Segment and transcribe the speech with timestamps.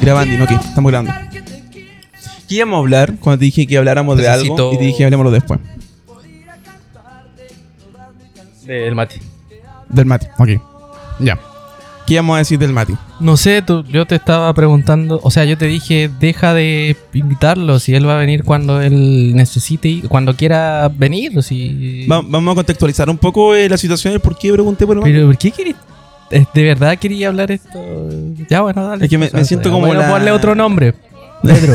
[0.00, 1.12] Grabando, que estamos grabando.
[2.48, 4.72] ¿Qué íbamos a hablar cuando te dije que habláramos de algo?
[4.72, 5.58] Y te dije hablemoslo después.
[8.62, 9.20] Del Mati.
[9.88, 10.48] Del Mati, ok.
[11.20, 11.38] Ya.
[12.06, 12.94] ¿Qué íbamos a decir del Mati?
[13.18, 17.80] No sé, tú, yo te estaba preguntando, o sea, yo te dije, deja de invitarlo,
[17.80, 22.06] si él va a venir cuando él necesite, cuando quiera venir, si...
[22.06, 25.00] Va- vamos a contextualizar un poco eh, la situación y por qué pregunté por el
[25.00, 25.12] Mati.
[25.12, 25.76] Pero, ¿por qué querías?
[26.30, 27.78] eh, ¿De verdad quería hablar esto?
[28.48, 29.04] Ya, bueno, dale.
[29.04, 30.94] Es que me- me siento como bueno, la- ponle otro nombre.
[31.42, 31.74] Pedro.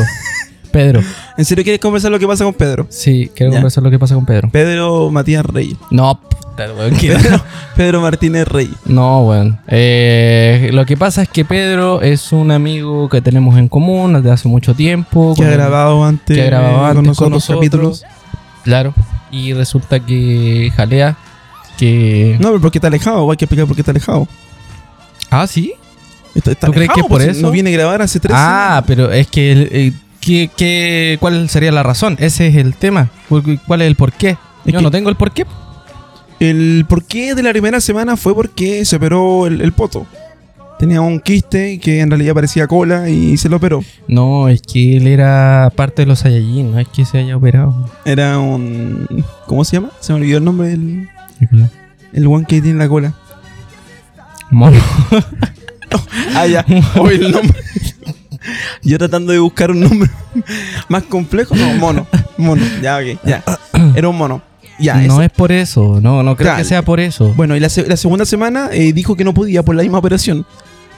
[0.72, 1.00] Pedro.
[1.38, 2.86] ¿En serio quieres conversar lo que pasa con Pedro?
[2.90, 3.58] Sí, quiero Ya.
[3.58, 4.48] conversar lo que pasa con Pedro.
[4.50, 5.76] Pedro Matías Reyes.
[5.90, 7.40] No, puta, weón, que- Pedro,
[7.76, 8.74] Pedro Martínez Reyes.
[8.86, 9.58] No, bueno.
[9.68, 14.30] Eh, lo que pasa es que Pedro es un amigo que tenemos en común desde
[14.32, 15.34] hace mucho tiempo.
[15.36, 17.58] Que ha grabado antes, que ha grabado antes nosotros, con nosotros.
[17.60, 18.04] capítulos.
[18.64, 18.94] Claro.
[19.30, 21.16] Y resulta que jalea.
[21.78, 22.36] Que.
[22.40, 23.30] No, pero ¿por qué está alejado?
[23.30, 24.28] Hay que explicar por qué está alejado.
[25.30, 25.72] Ah, sí.
[26.34, 27.46] Está, está ¿Tú crees alejado, que es por pues, eso?
[27.46, 29.52] No viene a grabar hace tres Ah, pero es que.
[29.52, 32.16] el- eh, ¿qué- qué- cuál sería la razón?
[32.18, 33.10] Ese es el tema.
[33.28, 34.38] ¿Cuál es el porqué?
[34.64, 35.44] Es Yo no tengo el porqué.
[36.40, 40.06] El porqué de la primera semana fue porque se operó el, el poto.
[40.78, 43.84] Tenía un quiste que en realidad parecía cola y se lo operó.
[44.08, 47.88] No, es que él era parte de los Saiyajin, no es que se haya operado.
[48.04, 49.06] Era un.
[49.46, 49.90] ¿Cómo se llama?
[50.00, 51.08] Se me olvidó el nombre del.
[52.12, 53.14] El one que tiene la cola.
[54.50, 54.80] Mono.
[56.34, 56.64] Ah, ya.
[56.98, 57.58] O el nombre.
[58.82, 60.10] Yo tratando de buscar un nombre
[60.88, 61.54] más complejo.
[61.56, 62.06] No, mono.
[62.36, 62.62] Mono.
[62.82, 63.18] Ya, ok.
[63.24, 63.42] Ya.
[63.94, 64.42] Era un mono.
[64.78, 66.58] Ya, no ese- es por eso, no, no creo Claro.
[66.58, 67.32] que sea por eso.
[67.36, 69.98] Bueno, y la, se- la segunda semana eh, dijo que no podía por la misma
[69.98, 70.44] operación.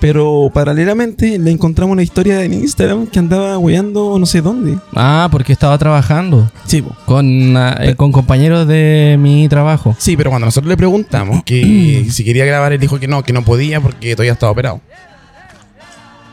[0.00, 4.76] Pero paralelamente le encontramos una historia en Instagram que andaba hueando no sé dónde.
[4.94, 6.94] Ah, porque estaba trabajando Sí, po.
[7.06, 9.94] con, ah, eh, con compañeros de mi trabajo.
[9.98, 13.32] Sí, pero cuando nosotros le preguntamos que si quería grabar, él dijo que no, que
[13.32, 14.80] no podía porque todavía estaba operado.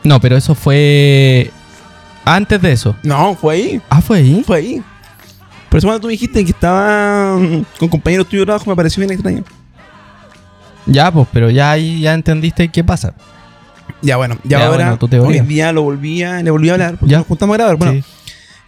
[0.04, 1.50] No, pero eso fue
[2.24, 2.96] antes de eso.
[3.02, 3.80] No, fue ahí.
[3.88, 4.42] Ah, fue ahí.
[4.46, 4.82] Fue ahí.
[5.68, 9.00] Por eso cuando tú dijiste que estaba mm, con compañeros tuyos de trabajo me pareció
[9.00, 9.44] bien extraño.
[10.86, 13.14] Ya, pues, pero ya ahí ya entendiste qué pasa.
[14.00, 16.96] Ya bueno, ya, Ya, ahora bueno, hoy día lo volví a, le volví a hablar
[16.98, 17.18] porque Ya.
[17.18, 17.76] nos juntamos a grabar.
[17.76, 18.04] Bueno, Sí.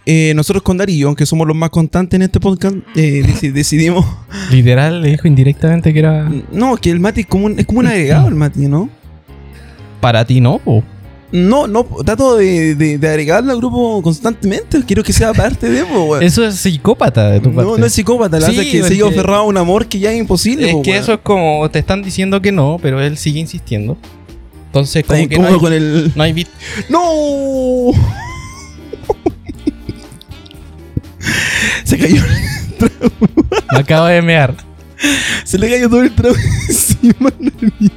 [0.05, 4.05] eh, nosotros con Darío, que somos los más constantes en este podcast, eh, deci- decidimos...
[4.49, 7.79] Literal le dijo indirectamente que era No, que el Mati es como un, es como
[7.79, 8.89] un agregado el Mati, ¿no?
[9.99, 10.59] para ti, ¿no?
[10.59, 10.83] po?
[11.31, 14.81] No, no, trato de, de, de agregarlo al grupo constantemente.
[14.85, 16.21] Quiero que sea parte de weón.
[16.23, 17.69] Eso es psicópata de tu parte.
[17.71, 19.57] No, no es psicópata, la Sí, verdad es que se porque- ha aferrado a un
[19.57, 20.67] amor que ya es imposible.
[20.67, 21.03] Es po, que weón.
[21.03, 23.97] eso es como te están diciendo que no, pero él sigue insistiendo.
[24.67, 26.11] Entonces, como que no hay, con el.
[26.15, 26.47] no hay bit-
[26.89, 27.91] ¡No!
[31.83, 32.21] se cayó.
[33.71, 34.53] Me acabo de mear.
[35.43, 36.35] Se le cayó todo el trago
[36.67, 37.29] encima.
[37.29, 37.91] al niño.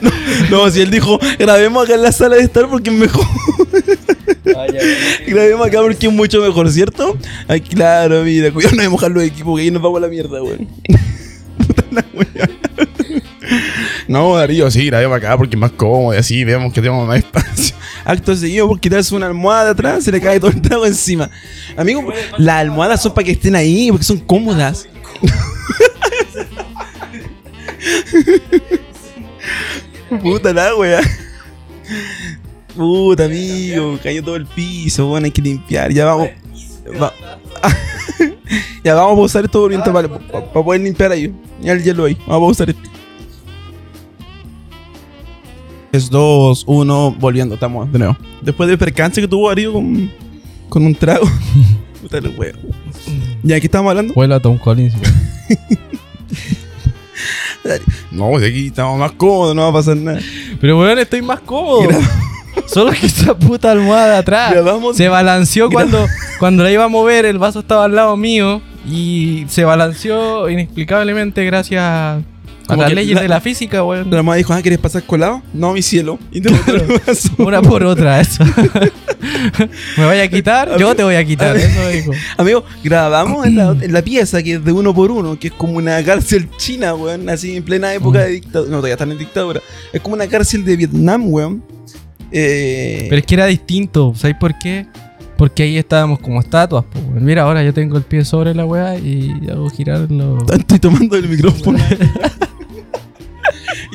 [0.00, 0.10] No,
[0.50, 3.26] no, si él dijo, grabemos acá en la sala de estar porque es mejor.
[5.26, 7.16] grabemos acá porque es mucho mejor, ¿cierto?
[7.48, 10.08] Ay, claro, mira, cuidado no de mojar los equipos que ahí nos vamos a la
[10.08, 10.68] mierda, weón.
[11.66, 12.48] Puta la wea.
[14.08, 17.18] No, Darío, sí, grabemos acá porque es más cómodo y así vemos que tenemos más
[17.18, 17.74] espacio.
[18.04, 21.28] Acto seguido por quitarse una almohada atrás, se le cae todo el trago encima.
[21.76, 24.88] Amigo, las almohadas son para que estén ahí, porque son cómodas.
[30.32, 31.00] Puta la wea.
[32.76, 35.92] Puta amigo, cayó todo el piso, bueno, hay que limpiar.
[35.92, 36.28] Ya vamos.
[37.00, 37.12] va-
[38.84, 40.08] ya vamos a pausar esto mientras para,
[40.52, 41.32] poder limpiar ahí.
[41.60, 42.14] Ya el hielo ahí.
[42.26, 42.90] Vamos a pausar esto.
[45.92, 48.16] 3, 2, 1, volviendo, estamos de nuevo.
[48.42, 50.10] Después del percance que tuvo Darío con,
[50.68, 51.26] con un trago.
[52.02, 52.58] Puta el huevo.
[53.42, 54.12] Ya, ¿qué estamos hablando?
[54.12, 54.92] Vuelve a Tom Collins.
[58.10, 59.54] No, pues aquí estamos más ¿Cómo?
[59.54, 60.20] No va a pasar nada.
[60.60, 61.88] Pero bueno, estoy más cómodo.
[62.66, 66.06] Solo que esa puta almohada de atrás Grabamos- se balanceó cuando,
[66.38, 71.44] cuando la iba a mover, el vaso estaba al lado mío y se balanceó inexplicablemente
[71.44, 72.20] gracias a
[72.66, 74.10] Como las que leyes la- de la física, weón.
[74.10, 75.42] La mamá dijo, ah, ¿quieres pasar colado?
[75.54, 76.18] No, mi cielo.
[76.32, 76.50] Y te.
[77.38, 78.44] Una por otra, eso.
[79.96, 80.76] ¿Me vaya a quitar?
[80.78, 82.12] Yo te voy a quitar, eso dijo.
[82.36, 85.52] Amigo, grabamos en la, en la pieza que es de uno por uno, que es
[85.54, 88.70] como una cárcel china, weón, así en plena época de dictadura.
[88.70, 89.60] No, todavía están en dictadura.
[89.92, 91.62] Es como una cárcel de Vietnam, weón.
[92.32, 94.86] Eh, Pero es que era distinto, ¿sabes por qué?
[95.38, 96.98] Porque ahí estábamos como estatuas, po.
[97.20, 100.42] Mira, ahora yo tengo el pie sobre la weá y hago girar los...
[100.50, 101.78] Estoy tomando el micrófono.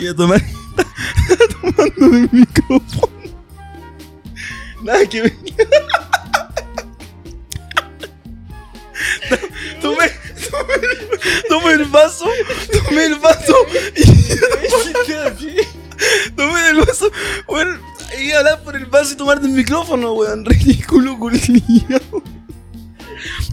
[0.01, 0.41] Y a tomar.
[1.61, 3.09] tomando del micrófono.
[4.83, 5.35] Nada que ver.
[9.81, 10.11] Tomé,
[10.51, 10.75] tomé,
[11.49, 12.29] tomé el vaso,
[12.71, 13.55] tomé el vaso
[13.95, 14.03] y
[16.35, 17.11] tomé el vaso,
[17.47, 17.79] weón,
[18.19, 22.21] y hablar por el vaso y tomar del micrófono, weón, ridículo, culiao.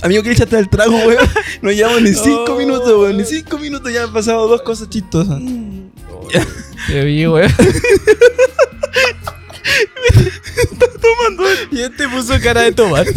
[0.03, 1.27] Amigo, que echaste el trago, weón.
[1.63, 3.17] No llevamos ni cinco minutos, weón.
[3.17, 5.41] Ni cinco minutos ya han pasado dos cosas chistosas.
[6.87, 7.51] Te vi, weón.
[11.01, 13.07] Tomando Y este puso cara de tomar.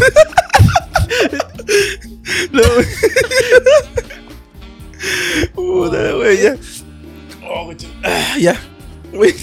[2.52, 2.62] No,
[5.54, 6.56] Puta, wey, ya.
[7.44, 7.72] Oh.
[8.04, 8.56] Ah, ya.
[9.12, 9.34] Wey.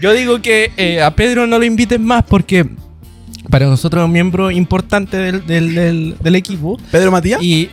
[0.00, 2.66] Yo digo que eh, a Pedro no lo inviten más porque
[3.50, 6.78] para nosotros es un miembro importante del, del- del- del equipo.
[6.90, 7.42] Pedro Matías.
[7.42, 7.70] Y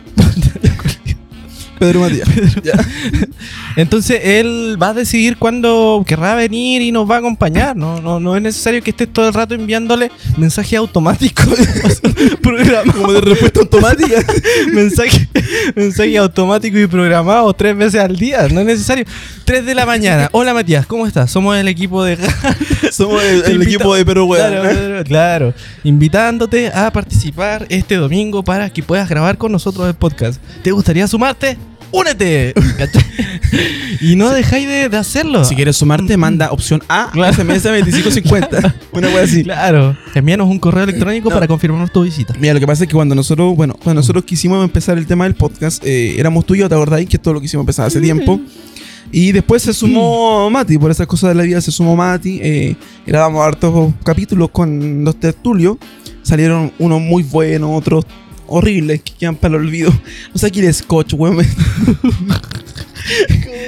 [1.82, 2.28] Pedro Matías.
[2.62, 2.74] Ya.
[3.76, 7.76] entonces él va a decidir cuándo querrá venir y nos va a acompañar.
[7.76, 11.46] No, no, no es necesario que estés todo el rato enviándole mensajes automáticos.
[12.92, 14.24] Como de respuesta automática.
[14.72, 15.28] mensaje,
[15.74, 18.46] mensaje automático y programado tres veces al día.
[18.48, 19.04] No es necesario.
[19.44, 20.28] 3 de la mañana.
[20.32, 21.30] Hola Matías, ¿cómo estás?
[21.30, 22.16] Somos el equipo de
[22.92, 24.52] Somos el, equipo de Perú, weón.
[24.52, 25.54] Claro, claro, claro.
[25.82, 30.40] Invitándote a participar este domingo para que puedas grabar con nosotros el podcast.
[30.62, 31.58] ¿Te gustaría sumarte?
[31.92, 32.54] ¡Únete!
[34.00, 35.44] Y no dejáis de, de hacerlo.
[35.44, 37.32] Si quieres sumarte, manda opción A, Claro.
[37.34, 38.74] SMS 2550.
[38.92, 39.44] Una wea así.
[39.44, 39.96] Claro.
[40.14, 41.34] Envíanos un correo electrónico No.
[41.34, 42.34] para confirmar tu visita.
[42.40, 45.24] Mira, lo que pasa es que cuando nosotros, bueno, cuando nosotros quisimos empezar el tema
[45.24, 47.08] del podcast, eh, éramos tú y yo, ¿te acordáis?
[47.08, 48.40] Que es todo lo que hicimos empezar hace tiempo.
[49.12, 52.40] Y después se sumó Mati, por esas cosas de la vida se sumó Mati.
[52.42, 55.76] Eh, grabamos hartos capítulos con los tertulios.
[56.22, 58.06] Salieron unos muy buenos, otros
[58.52, 59.92] horribles que quedan para el olvido.
[60.34, 61.40] O sea, aquí el scotch, weón.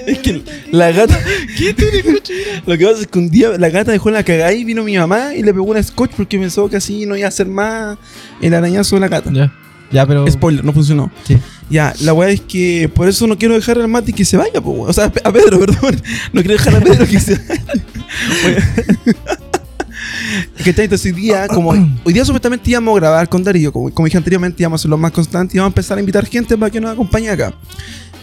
[0.06, 1.18] es que la gata.
[1.56, 2.20] ¿Qué tiene
[2.66, 4.96] Lo que pasa es que un día la gata dejó la cagada y vino mi
[4.96, 7.98] mamá y le pegó un scotch porque pensó que así no iba a hacer más
[8.40, 9.30] el arañazo de la gata.
[9.32, 9.52] Ya.
[9.90, 10.26] Ya, pero.
[10.30, 11.10] Spoiler, no funcionó.
[11.24, 11.38] Sí.
[11.70, 14.60] Ya, la weá es que por eso no quiero dejar al Mati que se vaya,
[14.60, 14.82] po.
[14.82, 16.00] O sea, a Pedro, perdón.
[16.32, 18.74] No quiero dejar a Pedro que se vaya.
[20.62, 23.90] que está entonces hoy día, como hoy día supuestamente íbamos a grabar con Darío, como,
[23.92, 26.56] como dije anteriormente, íbamos a hacerlo más constante y vamos a empezar a invitar gente
[26.56, 27.54] para que nos acompañe acá.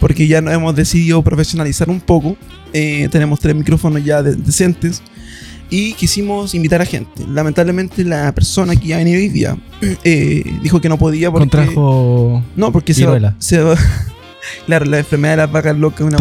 [0.00, 2.36] Porque ya nos hemos decidido profesionalizar un poco.
[2.72, 5.00] Eh, tenemos tres micrófonos ya de- decentes.
[5.70, 7.24] Y quisimos invitar a gente.
[7.26, 9.56] Lamentablemente la persona que ya venido hoy día
[10.04, 11.48] eh, dijo que no podía porque...
[11.48, 12.42] Contrajo.
[12.56, 13.36] No, porque se va, Viruela.
[13.38, 13.76] se va-
[14.66, 16.18] Claro, la enfermedad de las vacas locas es una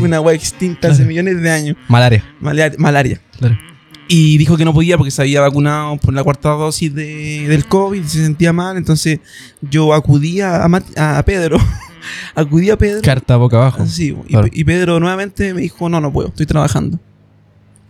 [0.00, 1.08] una wea extinta hace Claro.
[1.08, 1.76] millones de años.
[1.88, 2.24] Malaria.
[2.40, 2.76] Malaria.
[2.78, 3.20] malaria.
[3.38, 3.58] Claro.
[4.08, 7.66] Y dijo que no podía porque se había vacunado por la cuarta dosis de- del
[7.66, 8.76] COVID y se sentía mal.
[8.76, 9.18] Entonces
[9.60, 11.58] yo acudí a, a Mat- a Pedro.
[12.36, 13.02] acudí a Pedro.
[13.02, 13.84] Carta boca abajo.
[13.86, 14.48] Sí, y, Claro.
[14.52, 17.00] y Pedro nuevamente me dijo, no, no puedo, estoy trabajando.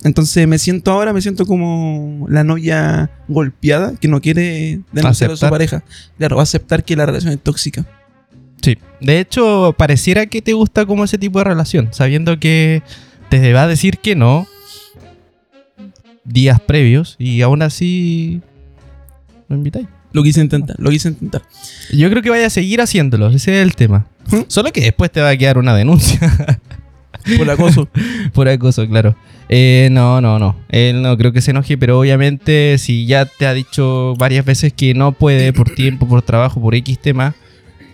[0.04, 5.36] Entonces me siento ahora, me siento como la novia golpeada que no quiere denunciar a
[5.36, 5.82] su pareja.
[6.16, 7.84] Claro, va a aceptar que la relación es tóxica.
[8.62, 8.78] Sí.
[9.00, 12.82] De hecho, pareciera que te gusta como ese tipo de relación, sabiendo que
[13.30, 14.46] te va a decir que no
[16.26, 18.40] días previos y aún así
[19.48, 19.86] lo invitáis.
[20.12, 21.42] Lo quise intentar, lo quise intentar.
[21.92, 24.06] Yo creo que vaya a seguir haciéndolo, ese es el tema.
[24.30, 24.42] ¿Mm?
[24.48, 26.18] Solo que después te va a quedar una denuncia
[27.36, 27.88] Por acoso.
[28.32, 29.16] por acoso, claro.
[29.48, 30.56] Eh, no, no, no.
[30.68, 34.72] Él no creo que se enoje, pero obviamente si ya te ha dicho varias veces
[34.72, 37.34] que no puede por tiempo, por trabajo, por X tema,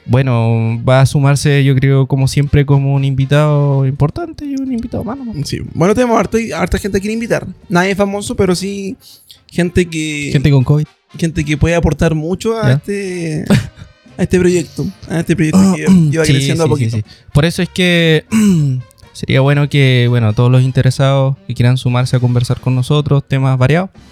[0.07, 5.05] bueno, va a sumarse, yo creo, como siempre, como un invitado importante y un invitado
[5.05, 5.19] más.
[5.45, 5.61] Sí.
[5.75, 7.47] Bueno, tenemos harta, harta gente que quiere invitar.
[7.69, 8.97] Nadie famoso, pero sí
[9.49, 10.87] gente que Gente con COVID.
[11.19, 12.73] gente que puede aportar mucho a Ya.
[12.75, 13.45] este
[14.19, 15.83] a este proyecto, a este proyecto que
[16.13, 16.97] iba Sí, creciendo a sí, poquito.
[16.97, 17.15] sí, sí.
[17.33, 18.25] Por eso es que
[19.13, 23.57] sería bueno que, bueno, todos los interesados que quieran sumarse a conversar con nosotros, temas
[23.59, 24.12] variados, mm,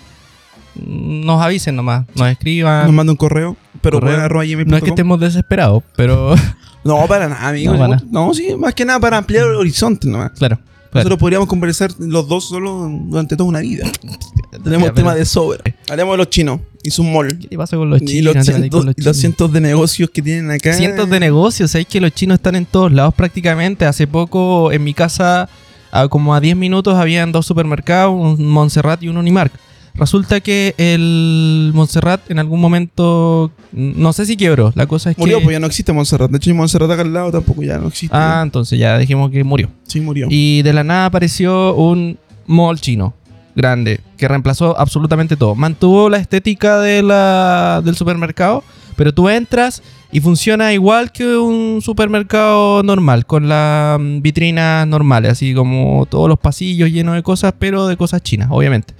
[0.74, 2.86] nos avisen nomás, nos escriban.
[2.86, 4.28] Nos manda un correo, pero Correo.
[4.66, 6.34] no es que estemos desesperados, pero
[6.84, 7.74] No, para nada, amigo.
[7.74, 10.30] No, No, para no, sí, más que nada para ampliar el horizonte nomás.
[10.32, 10.56] claro.
[10.56, 10.70] claro.
[10.92, 13.86] Nosotros podríamos conversar los dos solo durante toda una vida.
[14.64, 15.62] Tenemos Ya, tema de sobra.
[15.88, 17.38] Hablemos de los chinos y su mall.
[17.38, 18.34] ¿Qué pasa con los y chinos?
[18.34, 20.72] los, No te metas cientos, con los y los cientos de negocios que tienen acá.
[20.72, 23.84] Cientos de negocios, sabéis que los chinos están en todos lados prácticamente.
[23.84, 25.48] Hace poco en mi casa,
[25.92, 29.52] a como a 10 minutos, habían dos supermercados, un Montserrat y un Unimark.
[30.00, 35.38] Resulta que el Montserrat en algún momento, no sé si quebró, la cosa es Murió,
[35.38, 35.45] que...
[35.45, 36.30] pues ya no existe Montserrat.
[36.30, 38.16] De hecho, Montserrat acá al lado tampoco ya no existe.
[38.16, 39.69] Ah, entonces ya dejemos que murió.
[39.87, 40.26] sí, murió.
[40.30, 43.12] Y de la nada apareció un mall chino
[43.54, 45.54] grande que reemplazó absolutamente todo.
[45.54, 48.64] Mantuvo la estética de la, del supermercado,
[48.97, 55.33] Pero tú entras y funciona igual que un supermercado normal, con las mm, vitrinas normales,
[55.33, 58.95] así como todos los pasillos llenos de cosas, pero de cosas chinas, obviamente.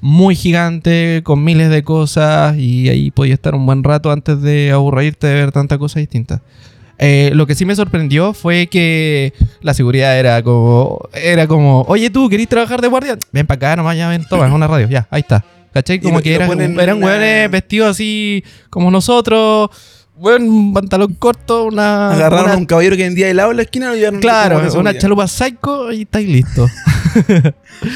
[0.00, 4.70] Muy gigante, con miles de cosas, y ahí podía estar un buen rato antes de
[4.70, 6.40] aburrirte de ver tanta cosa distinta.
[7.00, 12.10] Eh, lo que sí me sorprendió fue que la seguridad era como, era como, oye
[12.10, 13.16] tú, ¿querís trabajar de guardia?
[13.32, 15.44] Ven para acá nomás, ya ven, toma, es una radio, ya, ahí está.
[15.72, 16.00] ¿Cachai?
[16.00, 19.68] Como lo- que eran, eran una- vestidos así como nosotros,
[20.20, 22.10] bueno, un pantalón corto, una...
[22.12, 24.60] Agarraron una- a un caballero que vendía helado en la esquina y lo llevaron Claro,
[24.78, 26.70] una chalupa psycho y estáis listos.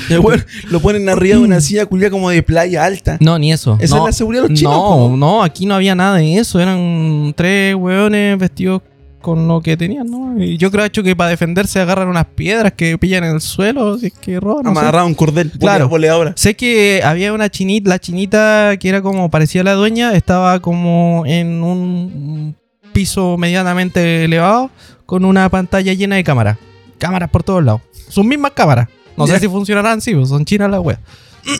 [0.08, 3.16] Y el weón lo ponen arriba de una silla culia como de playa alta.
[3.20, 3.76] No, ni eso.
[3.80, 4.74] Esa no, es la seguridad de los chinos.
[4.74, 5.16] No, po.
[5.16, 6.60] no, aquí no había nada de eso.
[6.60, 8.82] Eran tres hueones vestidos
[9.22, 10.42] con lo que tenían, ¿no?
[10.42, 13.96] Y yo creo hecho que para defenderse agarran unas piedras que pillan en el suelo,
[13.98, 14.64] si es que roban.
[14.64, 14.80] no sé.
[14.80, 15.50] Amarrado a un cordel.
[15.52, 15.88] Claro.
[15.88, 16.34] Boleadora.
[16.36, 21.22] Sé que había una chinita, la chinita que era como parecía la dueña, estaba como
[21.26, 22.56] en un
[22.92, 24.70] piso medianamente elevado
[25.06, 26.58] con una pantalla llena de cámaras.
[26.98, 27.80] Cámaras por todos lados.
[28.08, 28.88] Sus mismas cámaras.
[29.16, 31.00] No sé si funcionarán, sí, pues son chinas las weas.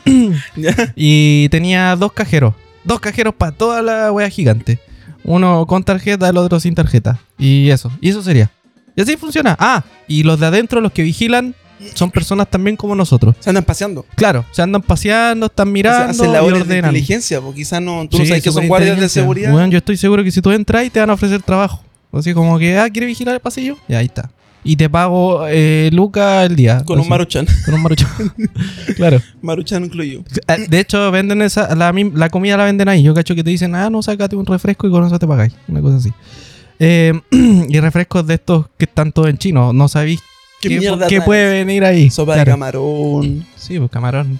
[0.95, 2.53] Y tenía dos cajeros.
[2.83, 4.79] Dos cajeros para toda la wea gigante.
[5.23, 7.19] Uno con tarjeta, el otro sin tarjeta.
[7.37, 7.91] Y eso.
[8.01, 8.51] Y eso sería.
[8.95, 9.55] Y así funciona.
[9.59, 11.55] Ah, y los de adentro, los que vigilan,
[11.93, 13.35] son personas también como nosotros.
[13.39, 14.05] Se andan paseando.
[14.15, 17.81] Claro, se andan paseando, están O sea, mirando hacen y labores de inteligencia, porque quizás
[17.81, 19.53] no, tú no sabes que son guardias de seguridad.
[19.53, 21.83] Weón, yo estoy seguro que si tú entras y te van a ofrecer trabajo.
[22.11, 23.77] Así como que, ah, ¿quieres vigilar el pasillo?
[23.87, 24.29] Y ahí está.
[24.63, 26.83] Y te pago eh, Luca el día.
[26.85, 27.45] con un maruchan.
[27.65, 28.09] Con un maruchan.
[28.95, 29.19] claro.
[29.41, 30.23] Maruchan incluido.
[30.47, 33.03] Eh, De hecho, venden esa, la, la comida la venden ahí.
[33.03, 35.53] Yo cacho que te dicen, ah, no, sácate un refresco y con eso te pagáis.
[35.67, 36.13] Una cosa así.
[36.79, 37.13] Eh,
[37.69, 39.73] y refrescos de estos que están todos en chino.
[39.73, 40.21] No sabéis
[40.61, 42.09] ¿Qué qué, mierda qué puede venir ahí.
[42.09, 43.45] Sopa de camarón.
[43.57, 44.39] Sí, pues camarón.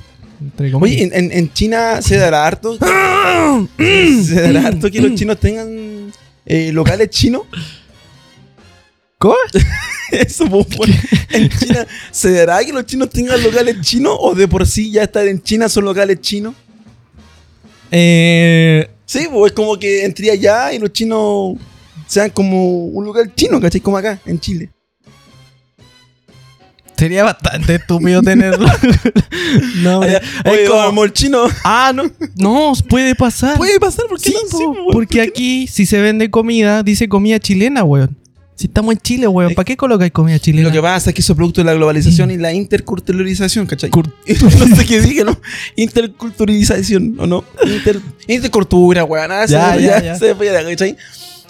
[0.79, 2.77] Oye, en China se dará harto.
[3.77, 6.11] se dará harto que los chinos tengan
[6.45, 7.41] eh, locales chinos.
[9.17, 9.35] ¿Cómo?
[10.27, 10.93] Eso, bueno,
[11.31, 15.03] en China, ¿se dará que los chinos tengan locales chinos o de por sí ya
[15.03, 16.53] estar en China son locales chinos?
[17.91, 21.55] Eh, Sí, pues es como que entré allá y los chinos
[22.07, 23.81] sean como un local chino, ¿cachai?
[23.81, 24.69] Como acá, en Chile.
[26.97, 28.65] sería bastante estúpido tenerlo.
[29.83, 31.43] no, Allá, es Oye, como- al chino.
[31.63, 32.03] Ah, no.
[32.37, 33.57] No, puede pasar.
[33.57, 34.57] Puede pasar, porque Sí, no?
[34.57, 38.17] Sí, po, porque aquí, si se vende comida, dice comida chilena, weón.
[38.63, 40.69] Si estamos en Chile, weón, ¿para qué colocáis comida chilena?
[40.69, 43.89] Lo que pasa es que eso es producto de la globalización y la interculturalización, ¿cachai?
[43.93, 45.37] no sé qué dije, ¿no?
[45.75, 47.43] Interculturalización, ¿o no?
[47.65, 49.27] Inter, intercultura, weón.
[49.27, 50.15] nada, Ya, se, ya, ya, ya.
[50.15, 50.95] se fue, ¿cachai?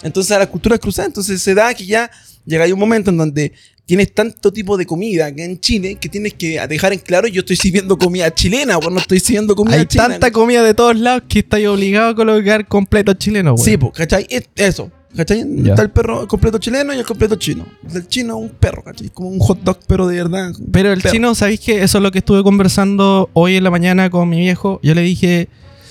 [0.02, 2.10] Entonces a la cultura cruzada, entonces se da que ya
[2.44, 3.52] llega un momento en donde
[3.86, 7.40] tienes tanto tipo de comida acá en Chile que tienes que dejar en claro yo
[7.40, 10.08] estoy sirviendo comida chilena, weón, no estoy sirviendo comida Hay china.
[10.08, 13.64] tanta comida de todos lados que estáis obligado a colocar completo chileno, weón.
[13.64, 14.26] Sí, pues, ¿cachai?
[14.30, 14.90] Es- Eso.
[15.16, 15.44] ¿Cachai?
[15.62, 15.70] Ya.
[15.74, 17.64] Está el perro completo chileno y el completo chino.
[17.94, 19.10] El chino es un perro, ¿cachai?
[19.10, 20.50] Como un hot dog, pero de verdad.
[20.72, 21.12] Pero el Perro.
[21.12, 21.84] chino, ¿sabéis qué?
[21.84, 24.80] Eso es lo que estuve conversando hoy en la mañana con mi viejo.
[24.82, 25.48] Yo le dije,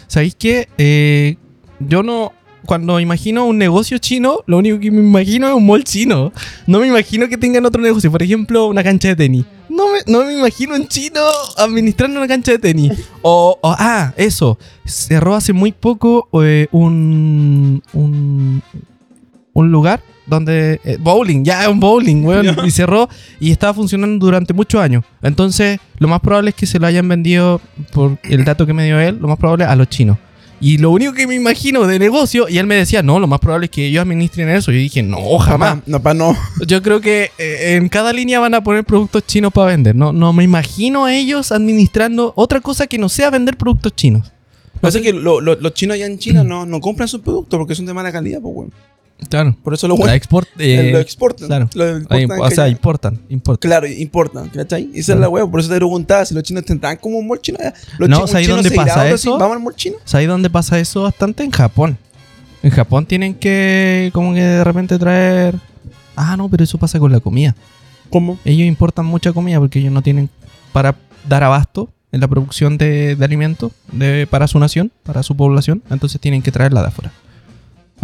[0.08, 0.68] ¿sabéis qué?
[0.78, 1.38] Eh,
[1.80, 2.34] yo no...
[2.66, 6.32] Cuando imagino un negocio chino, lo único que me imagino es un mall chino.
[6.66, 8.10] No me imagino que tengan otro negocio.
[8.12, 9.46] Por ejemplo, una cancha de tenis.
[9.70, 11.20] No me, no me imagino un chino
[11.58, 12.92] administrando una cancha de tenis.
[13.22, 14.58] O, o- ah, eso.
[14.86, 18.62] Cerró hace muy poco eh, un, un,
[19.54, 20.80] un lugar donde...
[20.86, 22.56] eh, bowling, ya, un bowling, weón.
[22.66, 23.10] Y cerró
[23.42, 25.04] y estaba funcionando durante muchos años.
[25.22, 27.60] Entonces, lo más probable es que se lo hayan vendido,
[27.92, 30.18] por el dato que me dio él, lo más probable a los chinos.
[30.64, 33.42] Y lo único que me imagino de negocio, y él me decía, no, lo más
[33.42, 34.72] probable es que ellos administren eso.
[34.72, 35.72] Yo dije, no, jamás.
[35.76, 36.38] Papá, no, pa, no.
[36.66, 39.94] Yo creo que eh, en cada línea van a poner productos chinos para vender.
[39.94, 44.32] No, no me imagino a ellos administrando otra cosa que no sea vender productos chinos.
[44.80, 47.76] Pasa que lo- lo- los chinos allá en China no, no compran sus productos porque
[47.76, 48.72] son de mala calidad, pues, weón.
[49.30, 49.56] Claro.
[49.64, 51.48] Por eso La weones export, eh, lo exportan.
[51.48, 51.70] claro.
[51.74, 53.70] Lo ahí, exportan o sea, importan, importan.
[53.70, 54.90] Claro, importan, ¿cachai?
[54.94, 55.50] Esa es la weón.
[55.50, 57.60] Por eso te preguntaba si los chinos tendrán como un mall chino.
[57.98, 59.38] Los No, ¿sabes dónde pasa eso?
[59.38, 59.98] Vamos al mall chino.
[60.06, 61.44] ¿Sabes dónde pasa eso bastante?
[61.44, 61.98] En Japón.
[62.62, 65.56] En Japón tienen que como que de repente traer...
[66.16, 67.56] Ah, no, pero eso pasa con la comida.
[68.10, 68.38] ¿Cómo?
[68.46, 70.30] Ellos importan mucha comida porque ellos no tienen
[70.72, 70.96] para
[71.28, 75.82] dar abasto en la producción de, de alimentos de, para su nación, para su población.
[75.90, 77.12] Entonces tienen que traerla de afuera.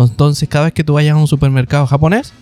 [0.07, 2.33] Entonces cada vez que tú vayas a un supermercado japonés,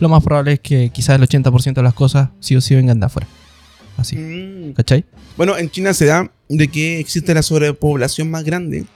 [0.00, 3.00] lo más probable es que quizás el 80% de las cosas sí o sí vengan
[3.00, 3.26] de afuera.
[3.96, 4.16] Así.
[4.16, 4.72] Mm.
[4.74, 5.04] ¿Cachai?
[5.36, 8.86] Bueno, en China se da de que existe la sobrepoblación más grande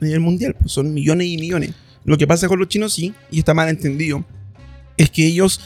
[0.00, 0.54] a nivel mundial.
[0.58, 1.74] Pues son millones y millones.
[2.04, 4.24] Lo que pasa con los chinos, sí, y está mal entendido,
[4.96, 5.60] es que ellos,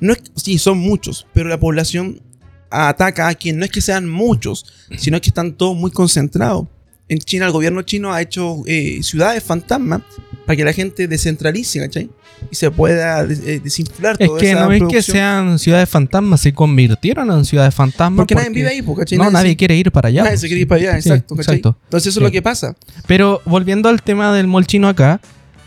[0.00, 2.20] no es, sí, son muchos, pero la población
[2.68, 4.66] ataca a quien no es que sean muchos,
[4.98, 6.66] sino que están todos muy concentrados.
[7.08, 10.02] En China, el gobierno chino ha hecho eh, ciudades fantasmas
[10.46, 12.10] para que la gente descentralice, ¿cachai?
[12.50, 16.40] Y se pueda eh, desinflar Es toda que esa no es que sean ciudades fantasmas,
[16.40, 18.18] se convirtieron en ciudades fantasmas.
[18.18, 19.16] Porque nadie vive ahí, pues, ¿cachai?
[19.18, 20.22] No, nadie se- quiere ir para allá.
[20.22, 20.40] nadie pues.
[20.42, 21.54] se quiere ir para allá, Sí, exacto, ¿cachai?
[21.56, 21.78] exacto.
[21.84, 22.24] Entonces eso Sí.
[22.24, 22.76] es lo que pasa.
[23.06, 25.20] Pero volviendo al tema del molchino acá,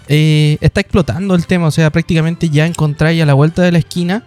[0.08, 1.68] eh, está explotando el tema.
[1.68, 4.24] O sea, prácticamente ya encontráis a la vuelta de la esquina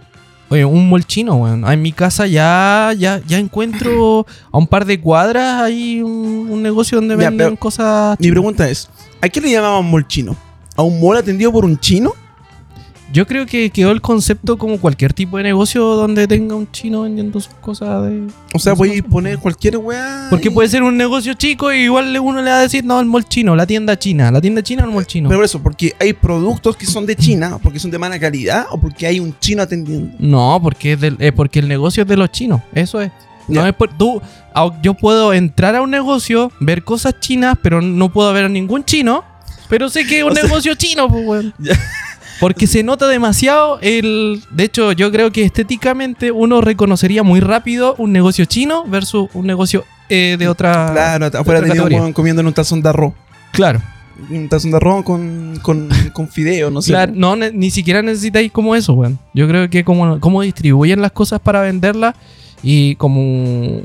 [0.51, 1.65] oye, un molchino, weón.
[1.67, 6.63] En mi casa ya, ya, ya encuentro a un par de cuadras hay un, un
[6.63, 8.19] negocio donde Ya, venden pero cosas.
[8.21, 8.89] Mi pregunta es,
[9.23, 10.37] ¿a qué le llamaban mall chino?
[10.77, 12.13] ¿A un mall atendido por un chino?
[13.13, 17.03] Yo creo que quedó el concepto como cualquier tipo de negocio donde tenga un chino
[17.03, 18.29] vendiendo sus cosas de.
[18.55, 19.03] O sea, no sé.
[19.03, 20.29] poner cualquier weá.
[20.31, 23.01] Porque y- puede ser un negocio chico y igual uno le va a decir, no,
[23.01, 25.29] el mall chino, la tienda china, la tienda china o el mall chino.
[25.29, 28.67] Pero por eso, porque hay productos que son de China, porque son de mala calidad,
[28.71, 30.15] o porque hay un chino atendiendo.
[30.21, 32.61] No, porque, es del- eh, porque el negocio es de los chinos.
[32.73, 33.11] Eso es.
[33.49, 34.23] No es por, tú,
[34.85, 38.85] yo puedo entrar a un negocio, ver cosas chinas, pero no puedo ver a ningún
[38.85, 39.25] chino.
[39.69, 41.55] Pero sé que es un O sea- negocio chino, pues, weón.
[42.41, 44.43] Porque se nota demasiado el.
[44.51, 49.47] De hecho, yo creo que estéticamente uno reconocería muy rápido un negocio chino versus un
[49.47, 50.91] negocio eh, de otra.
[50.93, 53.13] claro, afuera tenía un comiendo en un tazón de arroz.
[53.53, 53.81] Claro.
[54.31, 56.93] Un tazón de arroz con, con, con fideo, no sé.
[56.93, 59.19] Claro, no, ne- ni siquiera necesitáis como eso, weón.
[59.35, 62.15] Yo creo que como, como distribuyen las cosas para venderlas
[62.63, 63.81] y como,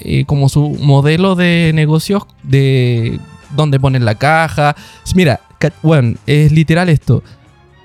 [0.00, 3.20] eh, como su modelo de negocios de
[3.54, 4.74] donde ponen la caja.
[5.14, 5.40] Mira,
[5.82, 7.22] bueno, es literal esto.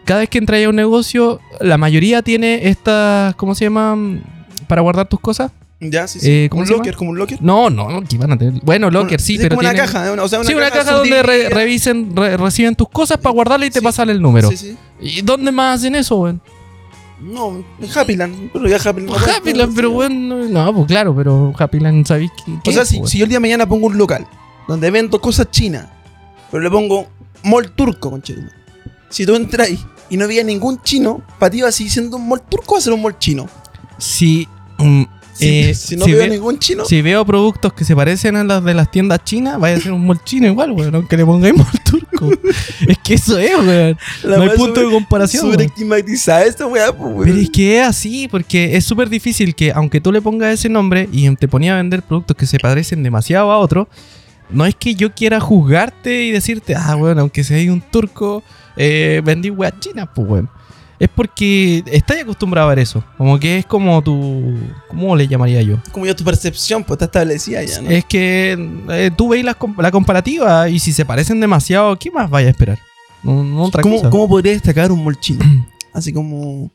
[0.05, 4.24] Cada vez que entras a un negocio, la mayoría tiene estas, ¿cómo se llaman?
[4.67, 5.51] Para guardar tus cosas.
[5.81, 6.29] Ya, sí, sí.
[6.31, 6.77] Eh, ¿cómo un llama?
[6.77, 7.41] locker, como un locker.
[7.41, 8.62] No, no, que van a tener.
[8.63, 10.91] Bueno, locker, sí, Es pero como una caja, o sea, una sí, una caja, caja
[10.97, 13.83] donde re- revisen, re- reciben tus cosas para guardarla y te Sí.
[13.85, 14.50] pasan el número.
[14.50, 14.77] Sí, sí.
[15.01, 16.41] ¿Y dónde más hacen eso, weón?
[17.21, 18.51] No, en Happyland.
[18.53, 19.09] Pero ya Happyland.
[19.09, 19.93] no Happyland, pero sí.
[19.95, 22.69] bueno, no, pues claro, pero Happyland, ¿sabéis qué?
[22.69, 24.25] O sea, es, si, si yo el día de mañana pongo un local
[24.67, 25.88] donde vendo cosas chinas,
[26.51, 27.07] pero le pongo
[27.43, 28.53] mall turco, conchetumare.
[29.09, 32.17] Si tú entras ahí y no había ningún chino, para ti va a seguir siendo
[32.17, 33.47] un mall turco o ser un mall chino.
[33.97, 34.47] Si,
[34.77, 37.95] mm, Si, eh, si no si veo ve- ningún chino, si veo productos que se
[37.95, 40.95] parecen a los de las tiendas chinas, vaya a ser un mall chino igual, weón,
[40.95, 42.29] aunque le pongáis mall turco.
[42.87, 43.98] es que eso es, weón.
[44.24, 45.41] no hay punto de comparación.
[45.41, 45.70] Sobre weón.
[45.70, 47.13] estigmatizada esta weá, pues.
[47.25, 50.70] Pero es que es así, porque es súper difícil que, aunque tú le pongas ese
[50.70, 53.89] nombre y te ponía a vender productos que se parecen demasiado a otro,
[54.50, 58.44] no es que yo quiera juzgarte y decirte, ah, bueno, aunque sea un turco,
[58.77, 60.50] eh, vendí weas chinas, pues, weón.
[60.98, 63.03] Es porque estás acostumbrado a ver eso.
[63.18, 64.55] Como que es como tu.
[64.88, 65.77] ¿Cómo le llamaría yo?
[65.92, 67.90] Como ya tu percepción, pues está establecida ya, ¿no?
[67.90, 68.57] Es que
[68.90, 72.51] eh, tú veis la, la comparativa y si se parecen demasiado, ¿qué más vaya a
[72.51, 72.79] esperar?
[73.24, 74.09] No, no otra ¿Cómo, cosa.
[74.09, 75.44] ¿Cómo podría destacar un mall chino?
[75.94, 76.72] Así como.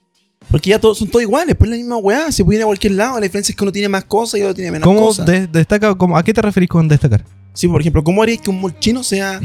[0.50, 2.92] Porque ya todos son todos iguales, pues la misma weá, se puede ir a cualquier
[2.94, 3.14] lado.
[3.14, 5.24] La diferencia es que uno tiene más cosas y otro tiene menos ¿Cómo cosas.
[5.24, 5.94] de- destaca?
[5.94, 7.24] cómo- ¿A qué te referís con destacar?
[7.54, 9.40] Sí, por ejemplo, ¿cómo harías que un mall chino sea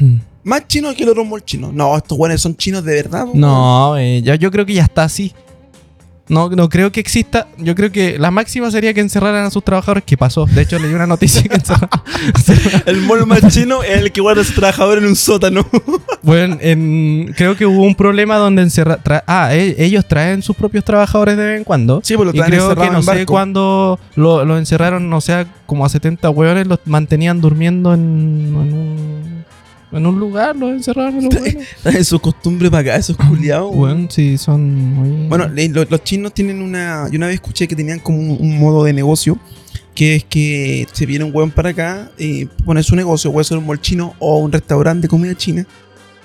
[0.45, 1.71] más chino que el otro mall chino?
[1.73, 3.25] No, estos weones son chinos de verdad.
[3.33, 5.33] No, eh, ya, yo creo que ya está así.
[6.27, 7.47] No, no creo que exista.
[7.59, 10.03] Yo creo que la máxima sería que encerraran a sus trabajadores.
[10.07, 10.47] ¿Qué pasó?
[10.47, 11.89] De hecho, leí una noticia que encerraron.
[12.87, 15.63] El mall más chino es el que guarda a su trabajador en un sótano.
[16.23, 18.97] bueno, en- creo que hubo un problema donde encerra.
[19.03, 22.01] tra- ah, e- ellos traen sus propios trabajadores de vez en cuando.
[22.03, 25.45] Sí, pues lo y traen creo que no sé cuándo lo, lo encerraron, no sé,
[25.67, 29.34] como a 70 hueones, los mantenían durmiendo en, en un.
[29.91, 31.67] En un lugar, los encerraron en los hueones.
[31.83, 33.73] Traen su costumbre para acá, esos culiados.
[33.73, 35.27] Bueno, sí, son muy.
[35.27, 37.07] Bueno, le- lo- los chinos tienen una.
[37.09, 39.37] Yo una vez escuché que tenían como un, un modo de negocio.
[39.93, 43.57] Que es que se viene un weón para acá, y pone su negocio, puede ser
[43.57, 45.65] un mall chino o un restaurante de comida china.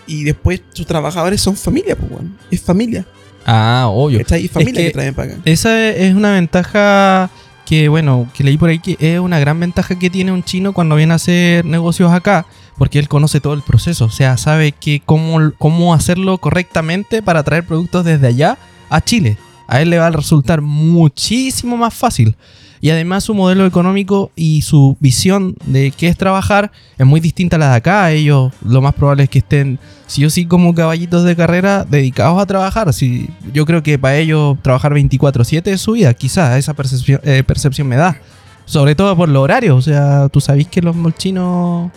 [0.09, 2.37] Y después sus trabajadores son familia, pues weón.
[2.51, 3.07] Es familia.
[3.46, 4.18] Ah, obvio.
[4.18, 5.42] Está ahí familia que- que, traen para acá.
[5.44, 7.31] Esa es una ventaja
[7.64, 10.73] que, bueno, que leí por ahí que es una gran ventaja que tiene un chino
[10.73, 12.46] cuando viene a hacer negocios acá,
[12.81, 17.43] porque él conoce todo el proceso, o sea, sabe que cómo, cómo hacerlo correctamente para
[17.43, 18.57] traer productos desde allá
[18.88, 19.37] a Chile.
[19.66, 22.37] A él le va a resultar muchísimo más fácil.
[22.81, 27.57] Y además su modelo económico y su visión de qué es trabajar es muy distinta
[27.57, 28.11] a la de acá.
[28.12, 32.40] Ellos lo más probable es que estén sí o sí como caballitos de carrera dedicados
[32.40, 32.95] a trabajar.
[32.95, 37.45] Sí, yo creo que para ellos trabajar 24/7 es su vida, quizás esa percepción, eh,
[37.47, 38.19] percepción me da.
[38.64, 41.90] Sobre todo por los horarios, o sea, tú sabés que los molchinos...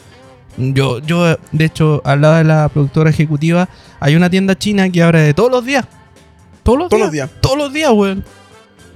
[0.57, 3.67] Yo, yo, de hecho, al lado de la productora ejecutiva,
[3.99, 5.85] hay una tienda china que abre de todos los días.
[6.63, 7.05] Todos los Todos días.
[7.07, 7.41] los días.
[7.41, 8.23] Todos los días, weón.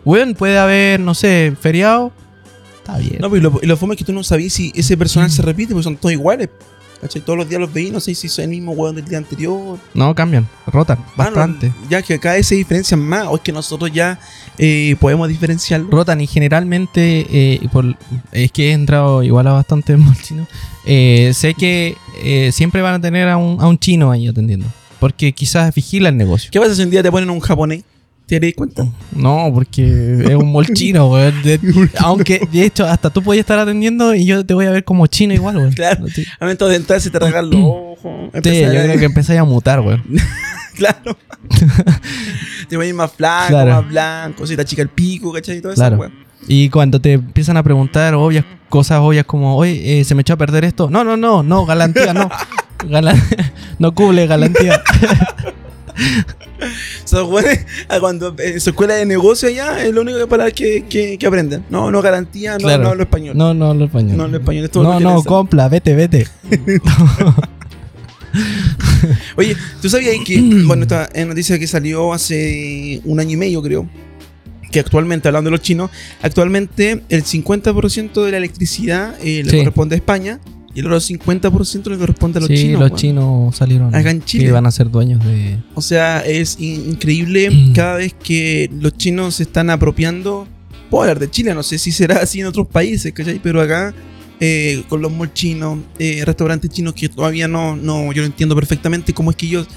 [0.06, 2.12] Weón, puede haber, no sé, feriado.
[2.78, 3.17] Está bien.
[3.20, 5.74] No, pero lo, lo fome es que tú no sabías si ese personal se repite,
[5.74, 6.50] porque son todos iguales.
[7.01, 7.21] ¿Cachai?
[7.21, 9.77] Todos los días los veí, no sé si son el mismo weón del día anterior.
[9.93, 11.71] No, cambian, rotan Ah, no, bastante.
[11.89, 14.19] ya que acá se diferencian más, o es que nosotros ya
[14.57, 15.89] eh, podemos diferenciarlo.
[15.91, 17.95] Rotan y generalmente, eh, por-
[18.31, 20.47] es que he entrado igual a bastante chino.
[20.86, 21.95] Eh, sé que
[22.51, 24.65] siempre van a tener a un, a un chino ahí atendiendo.
[24.99, 26.49] Porque quizás vigila el negocio.
[26.51, 27.83] ¿Qué pasa si un día te ponen un japonés?
[28.28, 28.86] ¿Te das cuenta?
[29.13, 31.42] No, porque es un mall chino, weón.
[31.44, 31.60] De-
[32.00, 35.08] aunque, de hecho, hasta tú podías estar atendiendo y yo te voy a ver como
[35.08, 35.72] chino igual, weón.
[35.72, 36.06] Claro.
[36.08, 37.98] Sí, A momento de entrar se te regalan los ojos.
[38.04, 40.04] yo empezar a- creo que empezáis a mutar, weón.
[40.76, 41.18] Claro.
[42.70, 43.72] te voy a ir más flaco, Claro.
[43.82, 45.58] más blanco, si te achica el pico, ¿cachai?
[45.58, 45.98] Y todo eso, Claro.
[45.98, 46.13] weón.
[46.48, 50.34] Y cuando te empiezan a preguntar obvias cosas obvias como, oye, eh, se me echó
[50.34, 50.88] a perder esto.
[50.90, 52.30] No, no, no, no, galantía, no.
[52.88, 53.20] Galan-
[53.80, 54.82] no cubre galantía.
[57.06, 57.30] Esos
[57.89, 61.17] ah, cuando en su escuela de negocio allá, es lo único que para que, que,
[61.17, 61.63] que aprenden.
[61.70, 62.84] No, no garantía, no, Claro.
[62.84, 63.38] no hablo español.
[63.38, 64.17] No, no, lo español.
[64.17, 66.28] No hablo español, No, no, compla, vete, vete.
[69.36, 73.62] Oye, ¿tú sabías que, bueno, esta es noticia que salió hace un año y medio,
[73.62, 73.88] creo,
[74.72, 75.89] que actualmente, hablando de los chinos,
[76.22, 79.58] actualmente el 50% de la electricidad eh, le Sí.
[79.60, 80.39] corresponde a España
[80.73, 82.80] y el otro 50% le corresponde a los sí, chinos.
[82.82, 82.99] los weón.
[82.99, 83.95] chinos salieron.
[83.95, 84.45] Acá en Chile.
[84.45, 85.58] Que van a ser dueños de.
[85.73, 90.47] O sea, es in- increíble cada vez que los chinos se están apropiando.
[90.89, 93.39] Puedo hablar de Chile, no sé si será así en otros países, ¿cachai?
[93.43, 93.93] Pero acá,
[94.39, 98.56] eh, con los malls chinos, eh, restaurantes chinos que todavía no, no, yo no entiendo
[98.56, 99.67] perfectamente cómo es que ellos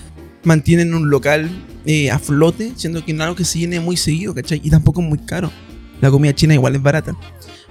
[0.45, 1.51] mantienen un local
[1.87, 4.61] eh, a flote, siendo que no es algo que se llene muy seguido, ¿cachai?
[4.63, 5.51] Y tampoco es muy caro.
[6.01, 7.15] La comida china igual es barata.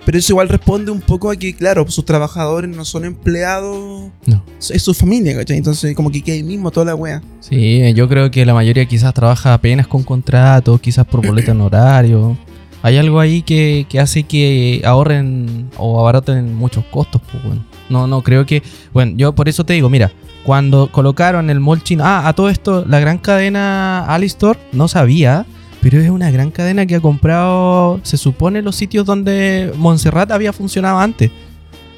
[0.05, 4.43] Pero eso igual responde un poco a que, claro, sus trabajadores no son empleados, No.
[4.69, 5.57] es su familia, ¿cachai?
[5.57, 7.21] Entonces, como que queda ahí mismo toda la wea.
[7.41, 11.61] Sí, yo creo que la mayoría quizás trabaja apenas con contratos, quizás por boleta en
[11.61, 12.37] horario.
[12.81, 17.65] Hay algo ahí que, que hace que ahorren o abaraten muchos costos, pues, bueno.
[17.89, 18.63] No, no, creo que.
[18.93, 20.11] Bueno, yo por eso te digo, mira,
[20.43, 22.03] cuando colocaron el mall chino.
[22.05, 25.45] Ah, a todo esto, la gran cadena Alistor, no sabía,
[25.81, 30.53] pero es una gran cadena que ha comprado, se supone, los sitios donde Montserrat había
[30.53, 31.31] funcionado antes.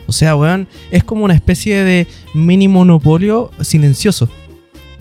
[0.07, 4.29] O sea, weón, es como una especie de mini monopolio silencioso.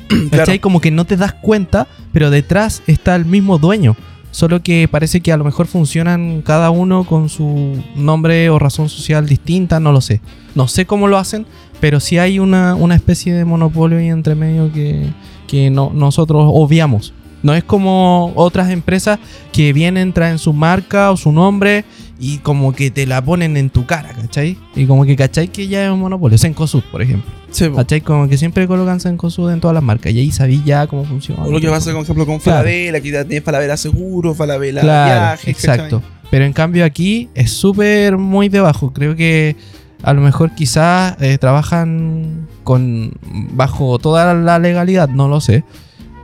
[0.31, 0.59] ¿Cachai?
[0.61, 3.97] Como que no te das cuenta, pero detrás está el mismo dueño.
[4.31, 8.88] Solo que parece que a lo mejor funcionan cada uno con su nombre o razón
[8.88, 10.21] social distinta, no lo sé.
[10.55, 11.47] No sé cómo lo hacen,
[11.81, 15.09] pero sí hay una, una especie de monopolio ahí entre medio que,
[15.49, 17.12] que no, nosotros obviamos.
[17.42, 19.18] No es como otras empresas
[19.53, 21.85] que vienen, traen su marca o su nombre
[22.18, 24.59] y como que te la ponen en tu cara, ¿cachai?
[24.76, 25.48] Y como que, ¿cachai?
[25.48, 26.37] Que ya es un monopolio.
[26.37, 27.31] Sencosud, por ejemplo.
[27.50, 27.68] Sí.
[27.74, 28.03] ¿Cachai?
[28.03, 30.12] Como que siempre colocan Sencosud en todas las marcas.
[30.12, 31.42] Y ahí sabí ya cómo funciona.
[31.44, 32.59] O lo que pasa, por ejemplo, con Claro.
[32.59, 35.48] Falabella, que ya Falabella Seguro, Falabella Claro, Viajes.
[35.48, 36.03] exacto.
[36.31, 38.92] Pero en cambio aquí es súper muy debajo.
[38.92, 39.57] Creo que
[40.03, 43.12] a lo mejor quizás eh, trabajan con
[43.53, 45.64] bajo toda la legalidad, no lo sé.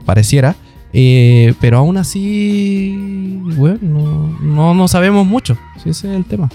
[0.05, 0.55] Pareciera.
[0.99, 2.91] Eh, pero aún así,
[3.55, 5.55] bueno, no, no, no sabemos mucho.
[5.83, 6.49] Si ese es el tema.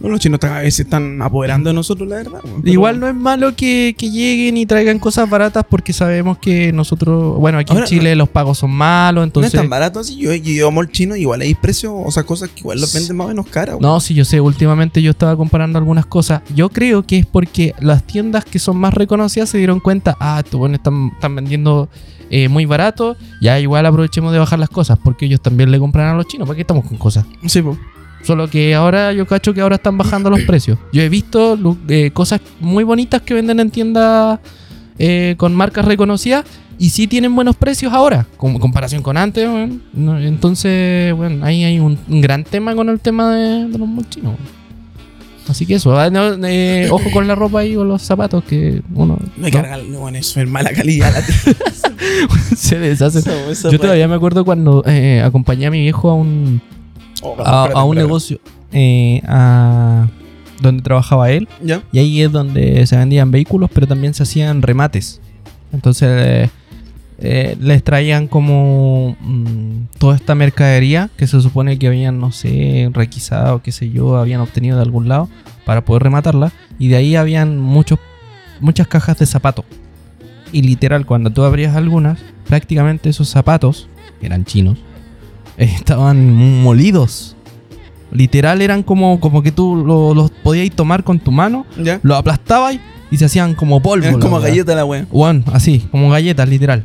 [0.00, 2.40] Bueno, los chinos cada vez se están apoderando de nosotros, la verdad.
[2.42, 6.72] Pero- Igual no es malo que, que lleguen y traigan cosas baratas porque sabemos que
[6.72, 9.52] nosotros, bueno, aquí Ahora, en Chile los pagos son malos, No entonces...
[9.52, 10.16] es tan barato así.
[10.16, 13.14] Yo, yo llevo al chino, igual hay precios, o sea, cosas que igual los venden
[13.14, 13.76] más o menos caras.
[13.78, 16.40] No, sí, yo sé, últimamente yo estaba comparando algunas cosas.
[16.54, 20.40] Yo creo que es porque las tiendas que son más reconocidas se dieron cuenta, ah,
[20.42, 21.90] estos buenos están, están vendiendo
[22.34, 26.08] eh, muy barato, ya igual aprovechemos de bajar las cosas, porque ellos también le compran
[26.08, 27.26] a los chinos, ¿para qué estamos con cosas?
[27.44, 27.76] Sí, po.
[28.22, 30.78] Solo que ahora yo cacho que ahora están bajando los precios.
[30.94, 34.38] Yo he visto eh, cosas muy bonitas que venden en tiendas
[34.98, 36.46] eh, con marcas reconocidas
[36.78, 39.46] y sí tienen buenos precios ahora, con comparación con antes.
[39.94, 44.36] entonces, bueno, ahí hay un, un gran tema con el tema de, de los mochinos.
[45.48, 48.80] Así que eso, ah, no, eh, ojo con la ropa y con los zapatos que
[48.94, 49.58] uno Me ¿no?
[49.60, 51.12] carga, no, bueno, eso es mala calidad.
[51.12, 53.18] La se deshace.
[53.50, 56.60] Esa Yo todavía me acuerdo cuando eh, acompañé a mi viejo a un,
[57.24, 58.40] Oh, a, espérate, a un negocio
[58.72, 60.08] eh, a-
[60.60, 61.48] donde trabajaba él.
[61.62, 61.82] ¿Ya?
[61.92, 65.20] Y ahí es donde se vendían vehículos, pero también se hacían remates.
[65.72, 66.50] Entonces
[67.24, 72.90] eh, les traían como mm, toda esta mercadería que se supone que habían, no sé,
[72.92, 75.28] requisado, qué sé yo, habían obtenido de algún lado
[75.64, 76.50] para poder rematarla.
[76.80, 78.00] Y de ahí habían muchos,
[78.60, 79.64] muchas cajas de zapatos.
[80.50, 83.88] Y literal, cuando tú abrías algunas, prácticamente esos zapatos,
[84.20, 84.78] que eran chinos,
[85.56, 87.36] estaban molidos.
[88.10, 92.00] Literal eran como, como que tú lo- los podías tomar con tu mano, ¿Ya?
[92.02, 92.76] lo aplastabas
[93.10, 94.04] y se hacían como polvo.
[94.06, 94.48] Eran como weá.
[94.48, 95.06] galleta la wea.
[95.10, 96.84] Weón, así, como galletas, literal.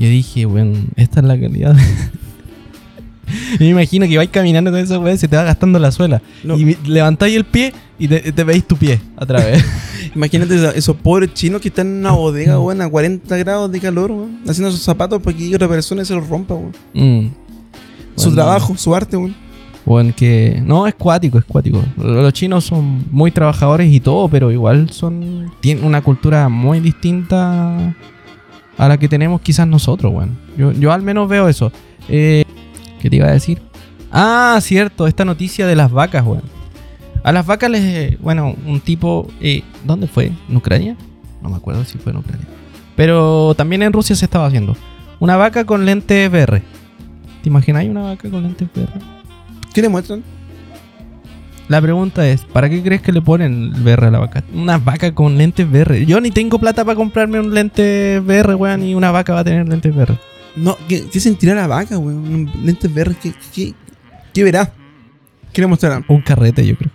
[0.00, 1.76] Yo dije, weón, esta es la calidad.
[3.60, 6.22] me imagino que vais caminando con esa weá y se te va gastando la suela.
[6.42, 6.56] No.
[6.56, 9.62] Y levantáis el pie y te, te veis tu pie otra vez.
[10.16, 14.10] Imagínate esos pobres chinos que están en una bodega, weón, a 40 grados de calor,
[14.10, 16.72] weón, haciendo sus zapatos para que otra persona se los rompa, weón.
[16.94, 17.30] Mm.
[18.16, 18.34] Su Bueno.
[18.42, 19.34] trabajo, su arte, weón.
[19.84, 20.62] Bueno, que.
[20.64, 21.82] No, es cuático, es cuático.
[21.98, 25.52] Los chinos son muy trabajadores y todo, pero igual son.
[25.60, 27.94] Tienen una cultura muy distinta
[28.80, 30.38] a la que tenemos quizás nosotros, weón.
[30.56, 31.70] Yo, yo al menos veo eso.
[32.08, 32.44] Eh,
[32.98, 33.60] ¿Qué te iba a decir?
[34.10, 36.44] Ah, cierto, esta noticia de las vacas, weón.
[37.22, 38.18] A las vacas les.
[38.20, 39.28] Bueno, un tipo.
[39.42, 40.32] eh, ¿Dónde fue?
[40.48, 40.96] ¿En Ucrania?
[41.42, 42.46] No me acuerdo si fue en Ucrania.
[42.96, 44.74] Pero también en Rusia se estaba haciendo.
[45.18, 46.62] Una vaca con lentes VR.
[47.42, 48.92] ¿Te imaginas una vaca con lentes VR?
[49.74, 50.22] ¿Qué le muestran?
[51.70, 54.42] La pregunta es, ¿para qué crees que le ponen el VR a la vaca?
[54.52, 56.04] Una vaca con lentes VR.
[56.04, 59.44] Yo ni tengo plata para comprarme un lente VR, weón, y una vaca va a
[59.44, 60.18] tener lentes VR.
[60.56, 62.50] No, ¿qué, qué sentirá la vaca, weón?
[62.64, 63.74] Lentes verdes, ¿qué, qué,
[64.34, 64.72] qué verá?
[65.52, 66.04] ¿Qué le mostrarán?
[66.08, 66.90] Un carrete, yo creo.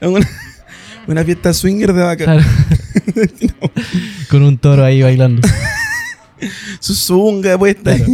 [0.10, 0.28] Una,
[1.06, 2.24] una fiesta swinger de vaca.
[2.24, 2.42] Claro.
[4.28, 5.46] Con un toro ahí bailando.
[6.80, 7.94] Su zunga puesta.
[7.94, 8.12] Claro.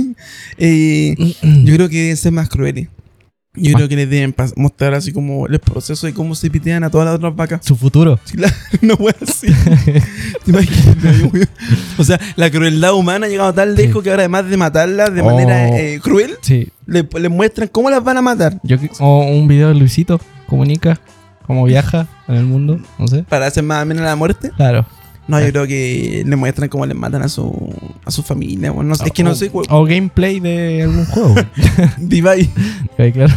[0.58, 1.14] Eh,
[1.64, 2.88] yo creo que deben ser más crueles.
[3.60, 6.90] Yo creo que les deben mostrar así como el proceso de cómo se pitean a
[6.90, 7.60] todas las otras vacas.
[7.64, 8.18] Su futuro.
[8.80, 9.46] No fue así.
[10.44, 11.48] ¿Te imaginas, weón?
[11.98, 15.20] O sea, la crueldad humana ha llegado tan lejos que ahora además de matarlas de
[15.22, 15.24] Oh.
[15.24, 16.68] manera eh, cruel, Sí.
[16.86, 18.58] le, le muestran cómo las van a matar.
[18.62, 21.00] Yo, o un video de Luisito comunica
[21.46, 23.24] cómo viaja en el mundo, no sé.
[23.28, 24.50] Para hacer más amena la muerte.
[24.56, 24.86] Claro.
[25.28, 27.72] No, yo creo que le muestran cómo les matan a su,
[28.04, 28.72] a su familia.
[28.72, 28.88] weón.
[28.88, 29.50] No sé, es que no O- sé.
[29.68, 31.34] O gameplay de algún juego.
[31.98, 32.48] Divide.
[32.96, 33.34] Claro.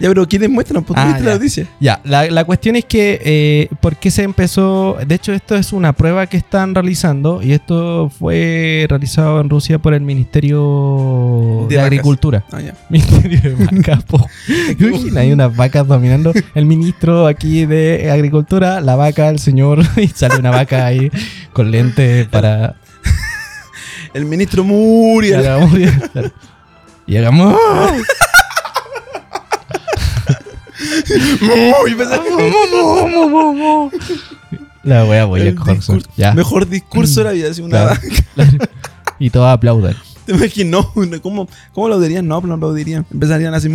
[0.00, 0.82] Ya, pero ¿quién les muestran?
[0.84, 1.66] Pues tú Ah, la noticia.
[1.80, 4.96] Ya, la, la cuestión es que, eh, ¿por qué se empezó?
[5.06, 9.78] De hecho, esto es una prueba que están realizando y esto fue realizado en Rusia
[9.78, 11.80] por el Ministerio De.
[11.80, 12.44] Agricultura.
[12.52, 12.74] Ah, ya.
[12.88, 14.04] Ministerio de vacas.
[15.16, 16.32] Hay unas vacas dominando.
[16.54, 21.10] El ministro aquí de Agricultura, la vaca, el señor, y sale una vaca ahí
[21.52, 22.76] con lentes para.
[24.14, 25.40] El ministro Muriel.
[25.40, 26.30] Claro.
[27.06, 27.56] Y hagamos.
[34.82, 35.76] La wea voy a El coger.
[35.76, 36.34] discurso- Ya.
[36.34, 37.50] Mejor discurso de la vida.
[37.50, 37.96] Así una
[38.34, 38.52] Claro.
[39.18, 39.94] Y todos aplauden.
[40.26, 42.26] Te imaginas, no, no, ¿cómo, ¿cómo lo dirían?
[42.26, 43.04] No, no lo dirían.
[43.12, 43.68] Empezarían así.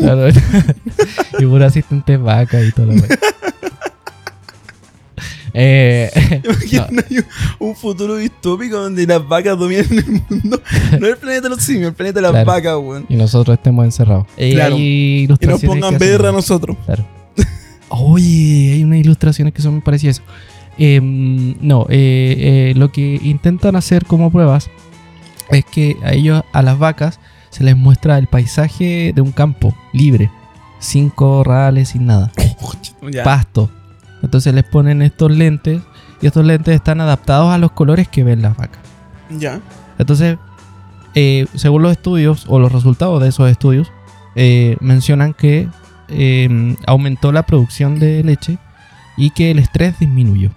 [0.00, 0.28] Claro.
[1.38, 3.08] y puro asistente vaca y todo lo demás.
[5.56, 6.10] Eh,
[6.42, 7.24] ¿Te imaginas
[7.60, 10.60] un, futuro distópico donde las vacas dominan el mundo?
[11.00, 12.46] No el planeta de los simios, el planeta de las Claro.
[12.46, 13.06] vacas, weón.
[13.08, 14.26] y nosotros estemos encerrados.
[14.36, 14.76] Eh, Claro.
[14.76, 16.76] Y nos pongan VR a nosotros.
[16.84, 17.06] Claro.
[17.88, 20.20] Oye, hay unas ilustraciones que son muy parecidas.
[20.76, 24.70] Eh, no, eh, eh, lo que intentan hacer como pruebas
[25.50, 29.72] es que a ellos, a las vacas, se les muestra el paisaje de un campo
[29.92, 30.30] libre,
[30.80, 32.32] sin corrales, sin nada.
[33.22, 33.70] Pasto.
[34.24, 35.82] Entonces les ponen estos lentes
[36.20, 38.80] y estos lentes están adaptados a los colores que ven las vacas.
[39.30, 39.60] Ya.
[39.98, 40.38] Entonces,
[41.14, 43.92] eh, según los estudios o los resultados de esos estudios,
[44.34, 45.68] eh, mencionan que
[46.08, 48.58] eh, aumentó la producción de leche
[49.16, 50.50] y que el estrés disminuyó.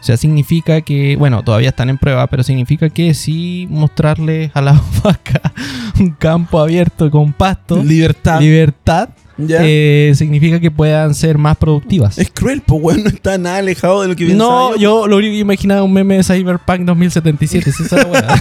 [0.00, 4.62] O sea, significa que, bueno, todavía están en prueba, pero significa que si mostrarles a
[4.62, 5.52] las vacas
[5.98, 8.40] un campo abierto con pasto, Libertad.
[8.40, 9.10] libertad,
[9.48, 12.18] eh, significa que puedan ser más productivas.
[12.18, 13.04] es cruel, pues, weón.
[13.04, 15.92] No está nada alejado de lo que pensaba No, yo lo único que imaginaba un
[15.92, 17.70] meme de Cyberpunk 2077.
[17.70, 18.34] Esa es buena.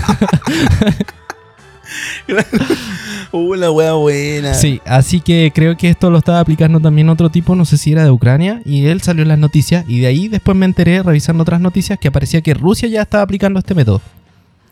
[3.31, 4.53] Uh, la wea buena.
[4.55, 7.91] sí, así que creo que esto lo estaba aplicando también otro tipo, no sé si
[7.91, 11.03] era de Ucrania, y él salió en las noticias, y de ahí después me enteré
[11.03, 14.01] revisando otras noticias que aparecía que Rusia ya estaba aplicando este método.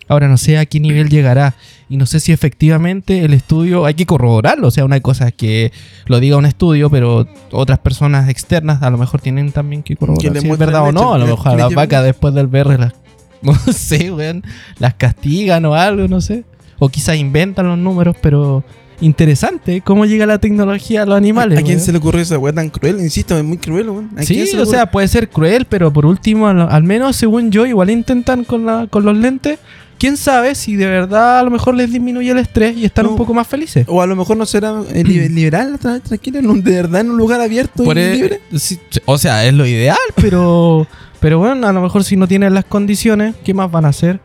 [0.07, 1.55] Ahora no sé a qué nivel llegará
[1.89, 4.67] y no sé si efectivamente el estudio hay que corroborarlo.
[4.67, 5.71] O sea, una cosa es que
[6.05, 10.39] lo diga un estudio, pero otras personas externas a lo mejor tienen también que corroborar
[10.39, 11.13] si es verdad o no.
[11.13, 12.93] A lo mejor a las vacas después del VR las,
[13.41, 14.43] no sé, weón,
[14.79, 16.43] las castigan o algo, no sé.
[16.79, 18.63] O quizás inventan los números, pero
[18.99, 21.59] interesante cómo llega la tecnología a los animales.
[21.59, 22.99] ¿A quién se le ocurrió esa wea tan cruel?
[22.99, 24.09] Insisto, es muy cruel, weón.
[24.13, 27.15] ¿A quién Sí, se o sea, puede ser cruel, pero por último, al, al menos
[27.15, 29.59] según yo, igual intentan con, la, con los lentes.
[29.99, 33.11] ¿Quién sabe si de verdad a lo mejor les disminuye el estrés y están No.
[33.11, 33.85] un poco más felices?
[33.89, 37.17] O a lo mejor no será eh, li- liberal, tra- tranquilo, de verdad en un
[37.17, 38.41] lugar abierto Por y e- libre.
[38.55, 40.85] sí, o sea, es lo ideal, pero,
[41.19, 44.19] pero bueno, a lo mejor si no tienen las condiciones, ¿qué más van a hacer?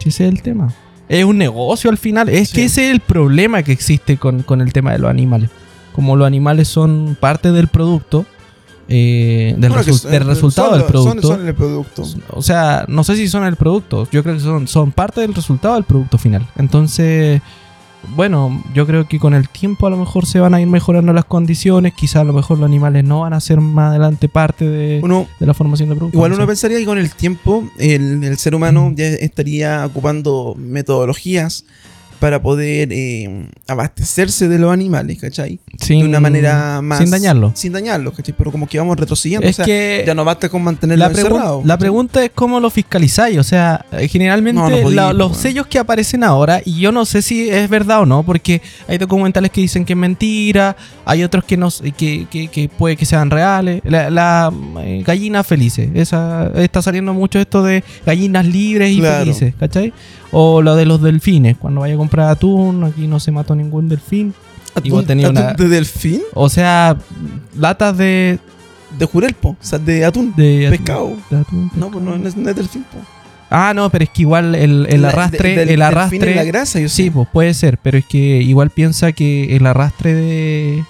[0.00, 0.72] Ese es el tema.
[1.08, 2.28] Es un negocio al final.
[2.28, 2.56] Es Sí.
[2.56, 5.50] que ese es el problema que existe con, con el tema de los animales.
[5.92, 8.24] Como los animales son parte del producto,
[8.88, 11.22] eh, del, resu- del resultado son- del producto.
[11.28, 12.04] Son, son el producto.
[12.30, 14.08] O sea, no sé si son el producto.
[14.10, 16.46] Yo creo que son, son parte del resultado del producto final.
[16.56, 17.40] Entonces,
[18.14, 21.12] bueno, yo creo que con el tiempo a lo mejor se van a ir mejorando
[21.12, 21.92] las condiciones.
[21.94, 25.26] Quizás a lo mejor los animales no van a ser más adelante parte de, Uno,
[25.40, 26.16] de la formación de producto.
[26.16, 26.48] igual no uno sé.
[26.48, 31.64] pensaría que con el tiempo el, el ser humano ya estaría ocupando metodologías
[32.18, 35.60] para poder eh, abastecerse de los animales, ¿cachai?
[35.80, 36.98] Sin- de una manera más...
[36.98, 37.52] Sin dañarlo.
[37.54, 38.34] Sin dañarlos, ¿cachai?
[38.36, 39.46] Pero como que vamos retrocediendo.
[39.46, 41.62] Es o sea, que ya no basta con mantenerlo la, encerrado.
[41.64, 43.38] la pregunta es cómo lo fiscalizáis.
[43.38, 46.80] O sea, eh, generalmente No, no podí, la- los pues, sellos que aparecen ahora, y
[46.80, 49.98] yo no sé si es verdad o no, porque hay documentales que dicen que es
[49.98, 53.80] mentira, hay otros que no que, que- que puede que sean reales.
[53.84, 59.20] La, la, eh, gallina felices, esa está saliendo mucho esto de gallinas libres y Claro.
[59.20, 59.92] felices, ¿cachai?
[60.30, 63.88] O lo de los delfines, cuando vaya a comprar atún, aquí no se mató ningún
[63.88, 64.34] delfín.
[64.74, 66.20] ¿Atún- atún una- de delfín?
[66.34, 66.96] O sea,
[67.56, 68.38] latas de,
[68.98, 70.34] De jurelpo, o sea, de atún.
[70.36, 71.12] de atún- Pescado.
[71.30, 72.98] de atún, No, pues no, no es, no es delfín, po.
[73.50, 76.34] Ah, no, pero es que igual el, el La- arrastre, de- del- el arrastre.
[76.34, 77.10] la grasa, yo sí, sé.
[77.10, 80.84] pues puede ser, pero es que igual piensa que el arrastre de.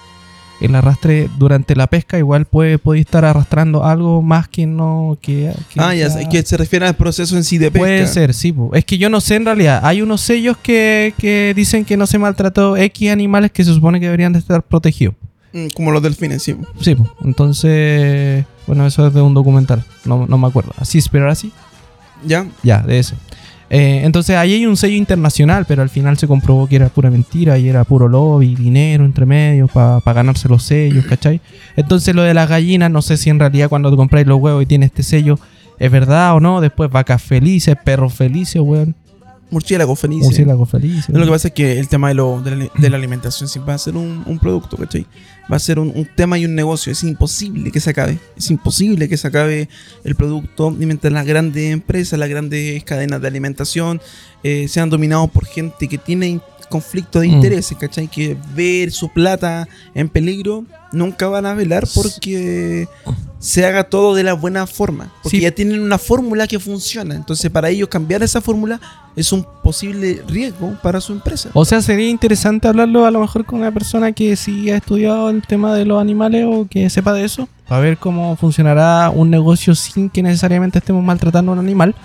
[0.61, 5.17] El arrastre durante la pesca igual puede, puede estar arrastrando algo más que no.
[5.21, 7.79] Que, que Ah, ya sé, que se refiere al proceso en sí de pesca.
[7.85, 8.51] Puede ser, sí.
[8.51, 8.71] po.
[8.73, 9.79] Es que yo no sé en realidad.
[9.83, 13.99] Hay unos sellos que, que dicen que no se maltrató X animales que se supone
[13.99, 15.15] que deberían de estar protegidos.
[15.53, 16.55] Mm, Como los delfines, sí.
[16.81, 17.09] Sí, po.
[17.23, 18.45] entonces.
[18.67, 19.83] Bueno, eso es de un documental.
[20.05, 20.73] No, no me acuerdo.
[20.77, 21.51] Así, pero así.
[22.25, 22.45] ¿Ya?
[22.63, 23.15] Ya, de ese.
[23.69, 27.11] Eh, entonces ahí hay un sello internacional, pero al final se comprobó que era pura
[27.11, 31.39] mentira y era puro lobby, dinero entre medio para ganarse los sellos, ¿cachai?
[31.75, 34.63] Entonces lo de las gallinas, no sé si en realidad cuando te compráis los huevos
[34.63, 35.37] y tiene este sello
[35.79, 36.61] es verdad o no.
[36.61, 38.95] Después vacas felices, perros felices, weón.
[39.51, 40.23] Murciélago feliz.
[40.23, 41.09] Murciélagos felices.
[41.09, 43.69] Lo que pasa es que el tema de, lo- de, la, de la alimentación siempre
[43.71, 45.05] va a ser un, un producto, ¿cachai?
[45.51, 46.91] Va a ser un, un tema y un negocio.
[46.91, 48.19] Es imposible que se acabe.
[48.37, 49.67] Es imposible que se acabe
[50.03, 50.75] el producto.
[50.79, 53.99] Y mientras las grandes empresas, las grandes cadenas de alimentación
[54.43, 57.31] eh, sean dominados por gente que tiene in- conflicto de Mm.
[57.33, 58.07] intereses, ¿cachai?
[58.07, 62.87] Que ver su plata en peligro, nunca van a velar porque
[63.39, 65.11] se haga todo de la buena forma.
[65.23, 65.43] Porque Sí.
[65.43, 67.15] ya tienen una fórmula que funciona.
[67.15, 68.79] Entonces, para ellos cambiar esa fórmula
[69.15, 71.49] es un posible riesgo para su empresa.
[71.53, 75.29] O sea, sería interesante hablarlo a lo mejor con una persona que sí ha estudiado
[75.29, 79.29] el tema de los animales o que sepa de eso, para ver cómo funcionará un
[79.29, 81.95] negocio sin que necesariamente estemos maltratando a un animal.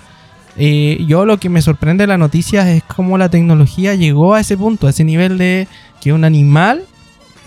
[0.57, 4.41] Eh, yo lo que me sorprende de la noticia es cómo la tecnología llegó a
[4.41, 5.67] ese punto, a ese nivel de
[6.01, 6.85] que un animal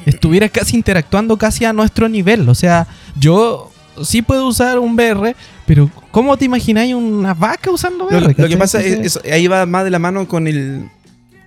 [0.05, 2.47] estuviera casi interactuando casi a nuestro nivel.
[2.49, 2.87] O sea,
[3.19, 3.71] yo
[4.03, 8.35] sí puedo usar un VR, pero ¿cómo te imagináis una vaca usando Lo, VR?
[8.37, 10.89] lo que pasa es, es- ahí va más de la mano con el.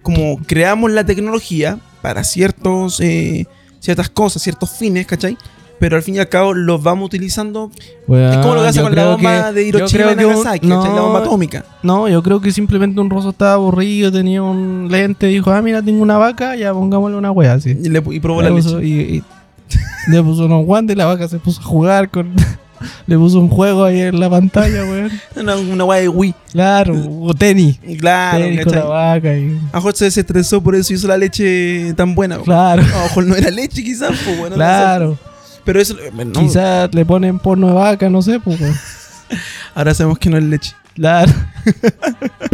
[0.03, 3.47] Como creamos la tecnología para ciertos, eh,
[3.81, 5.37] ciertas cosas, ciertos fines, ¿cachai?
[5.81, 7.71] Pero al fin y al cabo los vamos utilizando.
[7.77, 10.95] es como lo que hace con la bomba que- de Hiroshima y Nagasaki, ¿cachai?
[10.95, 11.65] La bomba atómica.
[11.83, 15.81] No, yo creo que simplemente un roso estaba aburrido, tenía un lente, dijo, ah, mira,
[15.83, 17.71] tengo una vaca, ya pongámosle una wea así.
[17.83, 18.87] Y, le, y probó Le la puso- leche.
[18.87, 19.25] y, y-
[20.11, 22.31] le puso unos guantes y la vaca se puso a jugar con...
[23.07, 25.11] le puso un juego ahí en la pantalla, weón.
[25.37, 26.35] Una, una guay de Wii.
[26.53, 27.79] Claro, o tenis.
[27.99, 29.47] Claro, tenis con la vaca y...
[29.49, 32.35] A lo mejor se desestresó por eso hizo la leche tan buena.
[32.37, 32.45] weón.
[32.45, 34.11] Claro, mejor no era leche, quizás.
[34.25, 35.19] Pues, bueno, no claro.
[35.65, 35.97] Pero eso.
[35.99, 38.61] eh, no, Quizás le ponen porno de vaca, no sé, pues.
[39.75, 40.75] ahora sabemos que no es leche.
[40.95, 41.33] Claro.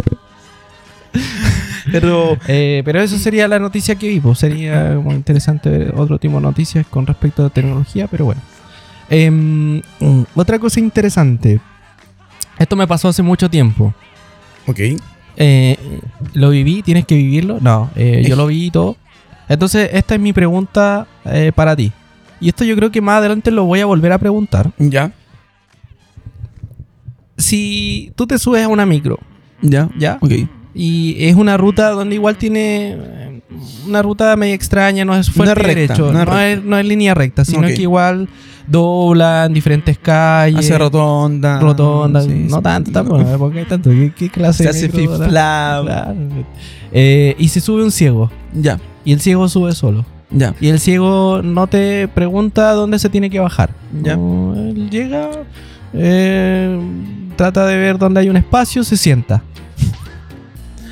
[1.91, 2.37] Pero.
[2.47, 4.19] Eh, pero eso sería la noticia que vi.
[4.19, 8.41] pues, Sería como interesante ver otro tipo de noticias con respecto a tecnología, pero bueno.
[9.09, 11.59] Em, mm, otra cosa interesante.
[12.59, 13.93] Esto me pasó hace mucho tiempo.
[14.67, 14.79] Ok.
[15.37, 15.77] Eh,
[16.33, 16.81] ¿Lo viví?
[16.83, 17.59] ¿Tienes que vivirlo?
[17.61, 18.97] No, yo lo vi y todo.
[19.47, 21.07] Entonces, esta es mi pregunta
[21.55, 21.91] para ti.
[22.39, 24.71] Y esto yo creo que más adelante lo voy a volver a preguntar.
[24.77, 25.11] Ya,
[27.37, 29.19] Si tú te subes a una micro,
[29.61, 30.17] ya, ¿ya?
[30.21, 30.31] ok.
[30.73, 33.41] Y es una ruta donde igual tiene eh,
[33.87, 37.43] una ruta media extraña, no es fuerte recta, derecho, no es no es línea recta,
[37.45, 38.27] sino que igual
[38.67, 41.59] dobla en diferentes calles, Hace rotonda.
[41.59, 42.63] rotondas, sí, no sí.
[42.63, 43.35] tanto, tampoco, ¿eh?
[43.39, 45.29] porque hay tanto, ¿qué, qué clase Se de hace.
[45.29, 46.13] Claro.
[46.91, 50.05] Eh, y se sube un ciego, Ya, y el ciego sube solo.
[50.29, 50.55] Ya.
[50.59, 53.71] Y el ciego no te pregunta dónde se tiene que bajar.
[54.03, 54.15] Ya.
[54.17, 55.29] No, él llega,
[55.93, 56.79] eh,
[57.35, 59.43] trata de ver dónde hay un espacio, se sienta.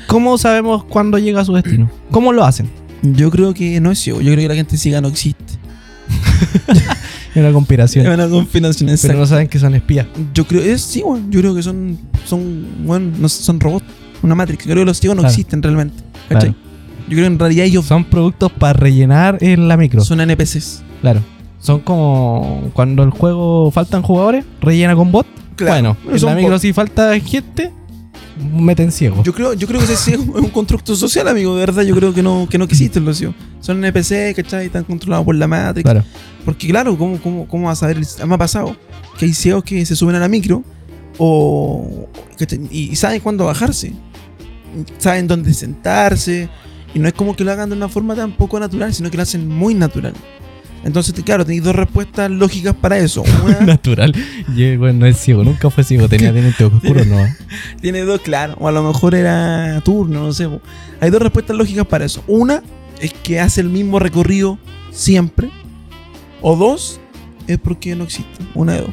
[0.06, 1.90] ¿Cómo sabemos cuándo llega a su destino?
[2.10, 2.70] ¿Cómo lo hacen?
[3.02, 4.20] Yo creo que no es ciego.
[4.20, 5.44] Yo creo que la gente ciega no existe.
[7.34, 8.06] Es una conspiración.
[8.06, 10.06] Es una combinación Pero no saben que son espías.
[10.32, 11.30] Yo creo, es, sí, weón.
[11.30, 13.84] Yo creo que son, son, bueno, no son robots.
[14.22, 14.64] Una Matrix.
[14.64, 15.34] Yo creo que los ciegos no Claro.
[15.34, 16.02] existen realmente.
[16.30, 16.54] ¿Cachai?
[16.54, 16.65] Claro.
[17.08, 20.00] Yo creo que en realidad ellos Son productos para rellenar en la micro.
[20.02, 20.82] son NPCs.
[21.00, 21.20] Claro.
[21.60, 25.26] Son como cuando el juego faltan jugadores, rellena con bot.
[25.56, 27.72] Claro, bueno, en la micro si falta gente,
[28.52, 29.22] meten ciego.
[29.22, 31.54] Yo creo, yo creo que ese ciego es un constructo social, amigo.
[31.54, 33.34] De verdad, yo creo que no, que no existen los ciegos.
[33.60, 34.66] Son NPC, ¿cachai?
[34.66, 35.82] Están controlados por la Matrix.
[35.84, 36.04] Claro.
[36.44, 38.00] Porque, claro, ¿cómo, cómo, cómo vas a ver?
[38.26, 38.76] Me ha pasado
[39.18, 40.62] que hay ciegos que se suben a la micro
[41.18, 42.08] o,
[42.70, 43.92] y, y saben cuándo bajarse.
[44.98, 46.48] Saben dónde sentarse.
[46.96, 49.18] Y no es como que lo hagan de una forma tan poco natural, sino que
[49.18, 50.14] lo hacen muy natural.
[50.82, 53.22] Entonces, claro, tenéis dos respuestas lógicas para eso.
[53.44, 54.14] Una Natural.
[54.56, 57.18] Eh, bueno, no es ciego, nunca fue ciego, tenía dientes oscuros, no.
[57.82, 58.54] tiene dos, claro.
[58.60, 60.48] O a lo mejor era turno, no sé.
[61.00, 62.24] Hay dos respuestas lógicas para eso.
[62.26, 62.62] Una
[62.98, 64.58] es que hace el mismo recorrido
[64.90, 65.50] siempre.
[66.40, 66.98] O dos,
[67.46, 68.42] es porque no existe.
[68.54, 68.90] Una de dos.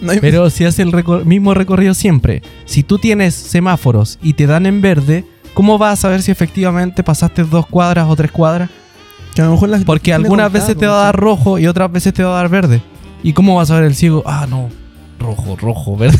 [0.00, 4.34] No hay- Pero si hace el recor- mismo recorrido siempre, si tú tienes semáforos y
[4.34, 5.24] te dan en verde,
[5.56, 8.68] ¿cómo vas a saber si efectivamente pasaste dos cuadras o tres cuadras?
[9.34, 11.66] que a lo mejor la gente Porque algunas veces te va a dar rojo y
[11.66, 12.80] otras veces te va a dar verde.
[13.22, 14.22] ¿Y cómo vas a ver el ciego?
[14.26, 14.68] Ah, no.
[15.18, 16.18] Rojo, rojo, verde.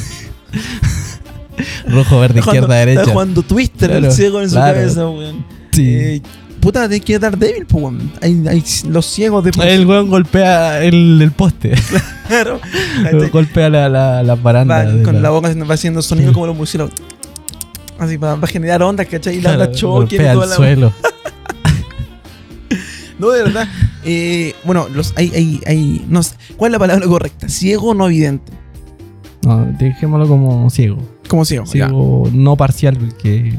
[1.89, 3.12] rojo, verde, Está izquierda, Está derecha.
[3.12, 5.45] jugando Twister el ciego en su cabeza, weón.
[5.72, 5.87] Sí.
[5.95, 6.22] Eh,
[6.61, 8.12] puta, tenés que dar débil, pues, weón.
[8.20, 11.74] Hay, hay los ciegos de el weón golpea el, el poste.
[12.26, 12.59] Claro.
[13.32, 14.84] golpea la, la, la Va baranda.
[14.84, 16.34] de con la- la boca va haciendo sonido Sí.
[16.34, 16.93] como los murciélagos.
[17.99, 19.38] Así para, para generar ondas, ¿cachai?
[19.38, 20.92] Y la onda choque y toda la suelo.
[23.18, 23.68] No, de verdad.
[24.05, 26.05] Eh, bueno, los hay, hay, hay.
[26.09, 27.49] No sé, ¿Cuál es la palabra correcta?
[27.49, 28.53] ¿Ciego o no evidente?
[29.42, 30.99] No, dejémoslo como ciego.
[31.28, 31.64] Como ciego.
[31.64, 31.70] ya.
[31.86, 33.55] Ciego no parcial, que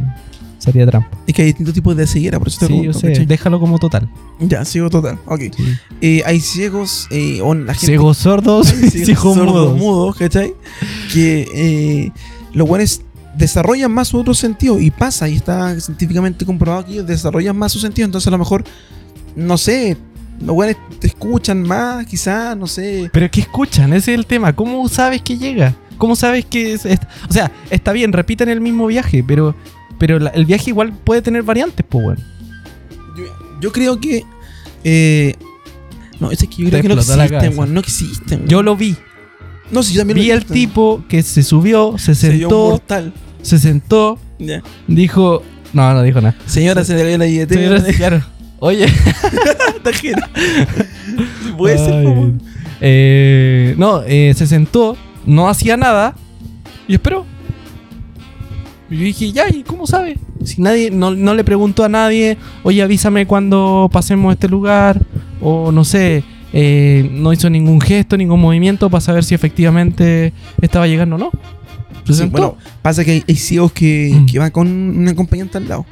[0.60, 1.10] sería trampa.
[1.26, 3.08] Es que hay distintos tipos de ceguera, por eso te Sí, yo pregunto, sé.
[3.08, 3.26] ¿cachai?
[3.26, 4.10] Déjalo como total.
[4.40, 5.18] Ya, ciego total.
[5.26, 5.42] Ok.
[5.56, 5.64] Sí.
[6.02, 7.88] Eh, hay ciegos, eh, o la gente.
[7.88, 9.78] Ciegos sordos ciegos ciegos sordos, mudos.
[9.78, 10.54] mudos, ¿cachai?
[11.12, 12.12] Que eh,
[12.54, 13.02] los buenos
[13.38, 17.72] desarrollan más su otro sentido y pasa, y está científicamente comprobado que ellos desarrollan más
[17.72, 18.06] su sentido.
[18.06, 18.64] Entonces, a lo mejor,
[19.36, 19.98] no sé,
[20.40, 23.10] los buenos te escuchan más, quizás, no sé.
[23.14, 24.54] Pero que escuchan, ese es el tema.
[24.56, 25.76] ¿Cómo sabes que llega?
[25.98, 29.56] ¿Cómo sabes que es, es- O sea, está bien, repiten el mismo viaje, pero,
[29.98, 32.22] pero la- el viaje igual puede tener variantes, pues, bueno.
[33.18, 33.24] Yo,
[33.62, 34.24] yo creo que.
[34.84, 35.36] eh,
[36.20, 37.74] no, es que yo creo que no existen, weón.
[37.74, 38.40] No existen.
[38.40, 38.48] weón.
[38.50, 38.96] Yo lo vi.
[39.72, 42.82] No, si yo también Vi al tipo que se subió, se dio sentó,
[43.42, 44.20] se sentó,
[44.88, 45.44] dijo.
[45.74, 46.36] No, no dijo nada.
[46.46, 47.82] Señora, se le cayó la billetera.
[47.82, 48.24] Señora, claro.
[48.60, 48.88] Oye.
[51.58, 52.42] Puede ser, weón.
[52.80, 56.16] Eh, no, eh, se sentó, no hacía nada
[56.88, 57.26] y esperó.
[58.90, 60.18] Y yo dije, ya, ¿y cómo sabe?
[60.44, 65.02] Si nadie, no, no le preguntó a nadie, oye, avísame cuando pasemos este lugar,
[65.42, 70.88] o no sé, eh, no hizo ningún gesto, ningún movimiento para saber si efectivamente estaba
[70.88, 71.32] llegando o no.
[72.10, 74.26] Sí, bueno, pasa que hay, hay ciegos que, Mm.
[74.28, 75.86] que van con un acompañante al lado.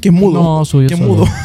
[0.00, 0.40] Que es mudo.
[0.42, 1.26] No, subió que es mudo.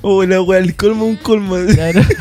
[0.00, 1.56] Oh, la wea, el colmo, un colmo.
[1.74, 2.00] Claro.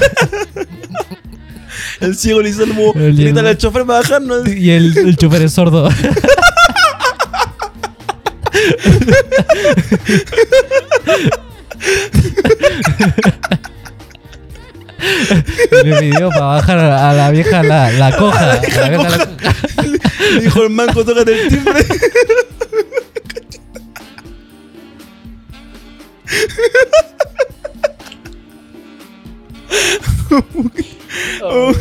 [2.00, 2.94] El ciego le hizo el modo.
[2.96, 4.48] El- Grítale al chofer para bajarnos.
[4.48, 5.88] y el, el chofer es sordo.
[15.84, 18.46] Le pidió para bajar a la vieja la, la coja.
[18.46, 19.36] la vieja La vieja la coja.
[19.36, 19.56] coja.
[20.34, 21.84] Le dijo el manco, tócate el timbre.
[31.44, 31.74] Oh.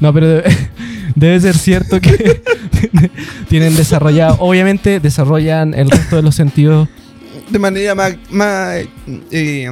[0.00, 0.56] No, pero debe,
[1.16, 2.40] debe ser cierto que
[3.48, 4.36] tienen desarrollado.
[4.40, 6.88] Obviamente desarrollan el resto de los sentidos.
[7.50, 8.14] De manera más.
[8.30, 8.76] más
[9.30, 9.70] eh,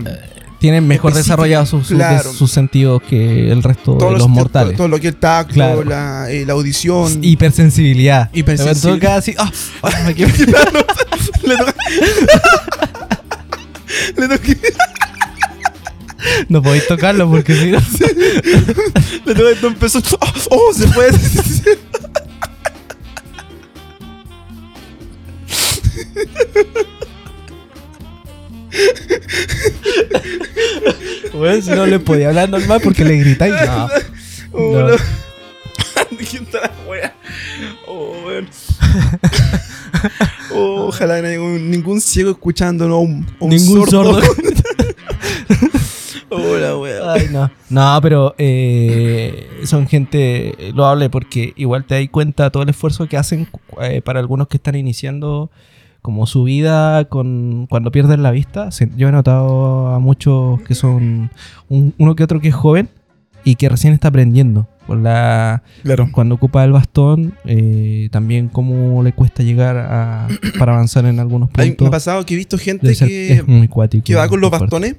[0.59, 2.33] Tienen mejor desarrollados sus, sus- claro.
[2.33, 4.77] sus sentidos que el resto de los mortales.
[4.77, 5.85] Todo, lo que el tacto, Claro.
[5.85, 7.22] la, eh, la audición.
[7.22, 8.31] Hipersensibilidad.
[8.33, 9.35] Hipersensibil- Me toca así.
[9.39, 9.51] ah,
[9.83, 11.74] ah, me quiero- le toca.
[14.16, 14.53] le toca.
[16.49, 17.79] No podéis tocarlo porque si no.
[19.27, 20.01] Le toca esto empezó.
[20.20, 20.33] ¡Oh!
[20.51, 21.12] oh, se puede!
[31.35, 33.55] Bueno, si no le podía hablar normal porque le gritáis.
[33.67, 33.89] No.
[34.59, 34.97] Oh, No.
[37.87, 38.49] Oh, weón.
[40.55, 43.01] Oh, ojalá no haya ningún, ciego escuchándolo.
[43.01, 44.19] Un, un Ningún sordo.
[46.31, 47.12] oh, la wea.
[47.12, 47.51] Ay, no.
[47.69, 53.19] No, pero eh, son gente loable porque igual te das cuenta todo el esfuerzo que
[53.19, 53.49] hacen
[53.83, 55.51] eh, para algunos que están iniciando
[56.07, 58.70] como su vida con cuando pierden la vista.
[58.96, 61.30] Yo he notado a muchos que son
[61.68, 62.88] un- uno que otro que es joven
[63.44, 64.68] y que recién está aprendiendo.
[64.86, 66.09] Con la, Claro.
[66.12, 70.28] cuando ocupa el bastón, eh, también cómo le cuesta llegar a,
[70.61, 71.76] para avanzar en algunos puntos.
[71.80, 74.04] me ha pasado que he visto gente ser- que, es muy cuático.
[74.04, 74.94] que va con los bastones.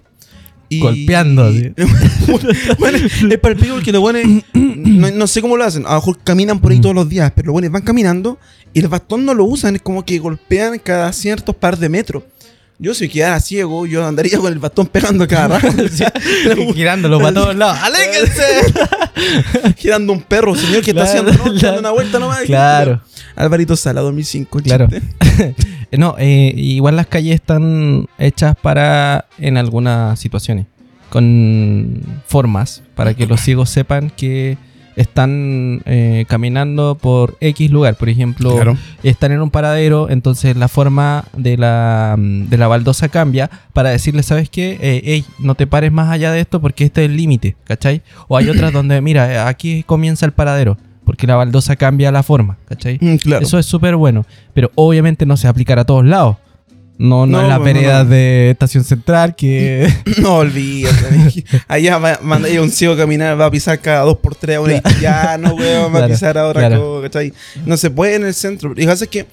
[0.70, 0.82] Y...
[0.82, 1.50] Golpeando,
[2.80, 2.98] bueno,
[3.32, 5.86] es para el pico que los buenos, no, no sé cómo lo hacen.
[5.86, 6.82] A lo mejor caminan por ahí Mm.
[6.82, 8.38] todos los días, pero los buenos van caminando
[8.78, 9.76] y el bastón no lo usan.
[9.76, 12.22] Es como que golpean cada ciertos par de metros.
[12.78, 15.84] Yo si quedara ciego, yo andaría con el bastón pegando cada rato.
[16.76, 17.80] Girándolo para todos lados.
[17.82, 18.44] ¡Aléjense!
[19.78, 21.52] Girando un perro, señor, que Claro, está haciendo?
[21.52, 21.80] No, claro.
[21.80, 22.42] una vuelta nomás.
[22.42, 23.02] Claro.
[23.36, 24.60] Alvarito Sala, 2005.
[24.60, 24.88] Claro.
[24.90, 25.56] chiste.
[25.98, 30.68] no, eh, igual las calles están hechas para, en algunas situaciones,
[31.10, 34.60] con formas, para que los ciegos sepan que
[34.98, 37.96] están eh, caminando por X lugar.
[37.96, 38.78] Por ejemplo, Claro.
[39.04, 43.92] están en un paradero, entonces la forma de la, mm, de la baldosa cambia para
[43.92, 44.78] decirle, ¿sabes qué?
[44.82, 48.02] Eh, ey, no te pares más allá de esto porque este es el límite, ¿cachai?
[48.28, 52.24] O hay otras donde, mira, eh, aquí comienza el paradero, porque la baldosa cambia la
[52.24, 52.98] forma, ¿cachai?
[53.00, 53.46] Mm, claro.
[53.46, 56.38] Eso es súper bueno, pero obviamente no se va a aplicar a todos lados.
[56.98, 58.12] No, no, No, en las no, veredas no.
[58.12, 59.92] de Estación Central que...
[60.22, 61.44] No olvídate.
[61.68, 64.62] Allá va, manda un ciego a caminar, va a pisar cada dos por tres a
[64.62, 66.82] un haitiano, weón, va a pisar a otra claro.
[66.82, 67.34] cosa, ¿cachai?
[67.66, 68.72] No se puede en el centro.
[68.72, 69.28] Y lo que pasa es que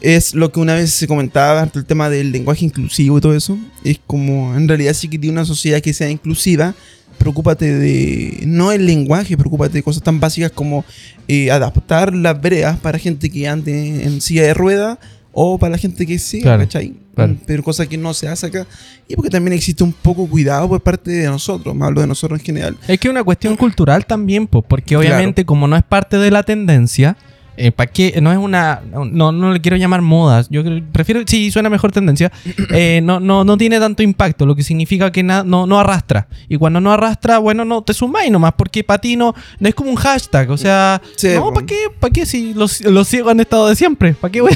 [0.00, 3.58] es lo que una vez se comentaba, el tema del lenguaje inclusivo y todo eso.
[3.84, 6.74] Es como, en realidad, sí que tiene una sociedad que sea inclusiva.
[7.18, 10.84] Preocúpate de, no el lenguaje, preocúpate de cosas tan básicas como
[11.28, 14.98] eh, adaptar las veredas para gente que ande en silla de rueda
[15.32, 16.92] o para la gente que sí, Claro, ¿cachai?
[17.14, 17.36] claro.
[17.46, 18.66] Pero cosa que no se hace acá.
[19.08, 22.38] Y porque también existe un poco cuidado por parte de nosotros, me hablo de nosotros
[22.40, 22.76] en general.
[22.86, 25.00] Es que es una cuestión cultural también, pues, porque Claro.
[25.08, 27.16] obviamente como no es parte de la tendencia,
[27.76, 28.18] ¿para qué?
[28.22, 28.80] No es una...
[29.10, 30.48] No, no le quiero llamar modas.
[30.50, 31.20] Yo prefiero...
[31.26, 32.32] Sí, suena mejor tendencia.
[32.72, 36.28] eh, no, no, no tiene tanto impacto, lo que significa que na- no, no arrastra.
[36.48, 39.74] Y cuando no arrastra, bueno, no te sumáis nomás, porque para ti no, no es
[39.74, 40.50] como un hashtag.
[40.50, 41.52] O sea, Sí, no.
[41.52, 41.76] ¿para qué?
[42.00, 44.14] ¿Para qué si los, los ciegos han estado de siempre?
[44.14, 44.54] ¿Para qué, güey?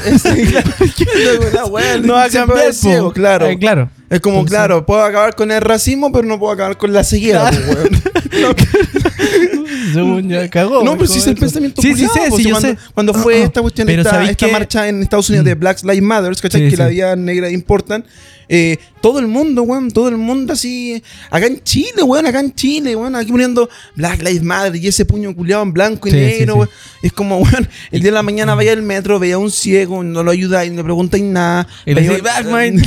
[1.53, 3.45] La wea, no va a cambiar, ciego, claro.
[3.47, 3.89] Eh, claro.
[4.09, 7.03] Es como, Entonces- claro, puedo acabar con el racismo, pero no puedo acabar con la
[7.03, 8.55] ceguera, Claro.
[9.93, 10.83] Según ya cagó.
[10.83, 12.77] No, pero sí es el pensamiento Sí, sí, pues, sí, yo cuando, sé.
[12.93, 14.51] cuando fue esta cuestión, Pero esta, ¿sabéis esta qué?
[14.51, 16.61] marcha en Estados Unidos de Black Lives Matter, ¿cachai?
[16.65, 16.95] Sí, que la sí.
[16.95, 18.05] vida negra importan.
[18.49, 21.03] eh, todo el mundo, weón, todo el mundo así.
[21.29, 25.03] Acá en Chile, weón, acá en Chile, weón, aquí poniendo Black Lives Matter y ese
[25.05, 26.59] puño culiado en blanco y Sí, sí, negro, sí.
[26.59, 26.69] weón.
[27.03, 30.01] Es como, weón, el día de la mañana vaya al metro, veía a un ciego,
[30.03, 31.67] no lo ayudáis, no le preguntáis nada.
[31.85, 32.81] Y le "Back, man".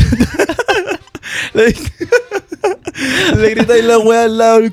[1.55, 1.75] Le,
[3.37, 4.73] le gritáis la weá al lado del.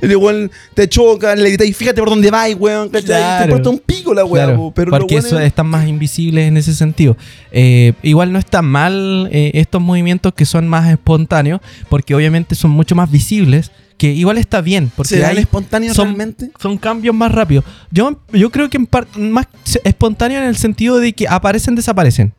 [0.00, 3.06] El weón te chocan, le gritáis, fíjate por dónde vais, weón, ¿cachai?
[3.06, 3.38] Claro.
[3.44, 6.74] Te importa un pico la weá, Claro, pero porque eso están más invisibles en ese
[6.74, 7.16] sentido.
[7.52, 12.70] Eh, igual no está mal eh, estos movimientos que son más espontáneos, porque obviamente son
[12.70, 16.50] mucho más visibles, que igual está bien, porque ¿Será hay, espontáneo son- realmente?
[16.60, 17.64] son cambios más rápidos.
[17.90, 19.46] Yo, yo creo que en parte más
[19.84, 22.32] espontáneo en el sentido de que aparecen, desaparecen.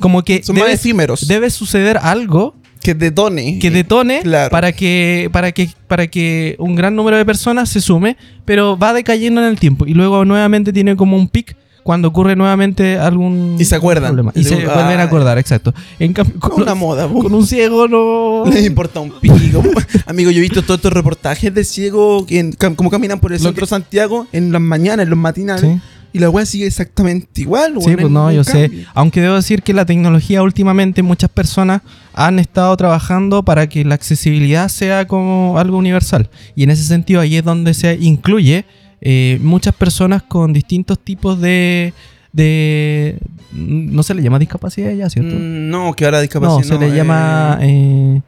[0.00, 1.28] Como que Son más debe, efímeros.
[1.28, 3.58] debe suceder algo que detone.
[3.58, 4.50] que detone Claro.
[4.50, 8.92] para que para que para que un gran número de personas se sume, pero va
[8.92, 13.56] decayendo en el tiempo y luego nuevamente tiene como un pic cuando ocurre nuevamente algún
[13.58, 14.08] Y se acuerdan.
[14.14, 14.32] problema.
[14.34, 15.04] y se se- vuelven a ah.
[15.04, 15.74] acordar, exacto.
[15.98, 17.18] En cambio con, Una los- moda, po.
[17.22, 19.62] con un ciego no Le importa un pico.
[20.06, 23.32] Amigo, yo he visto todos estos reportajes de ciegos que en- cam- como caminan por
[23.32, 25.60] el Lo centro de Santiago en las mañanas, en los matinales.
[25.74, 25.80] Sí.
[26.14, 28.86] Y la weá sigue exactamente igual, Sí, pues no yo sé.
[28.94, 33.96] Aunque debo decir que la tecnología últimamente muchas personas han estado trabajando para que la
[33.96, 36.30] accesibilidad sea como algo universal.
[36.54, 38.64] Y en ese sentido ahí es donde se incluye
[39.00, 41.92] eh, muchas personas con distintos tipos de...
[42.32, 43.18] de
[43.50, 45.34] no se le llama discapacidad ya, ¿cierto?
[45.34, 46.58] Mm, No, que ahora discapacidad.
[46.58, 48.20] no, se le eh, llama eh,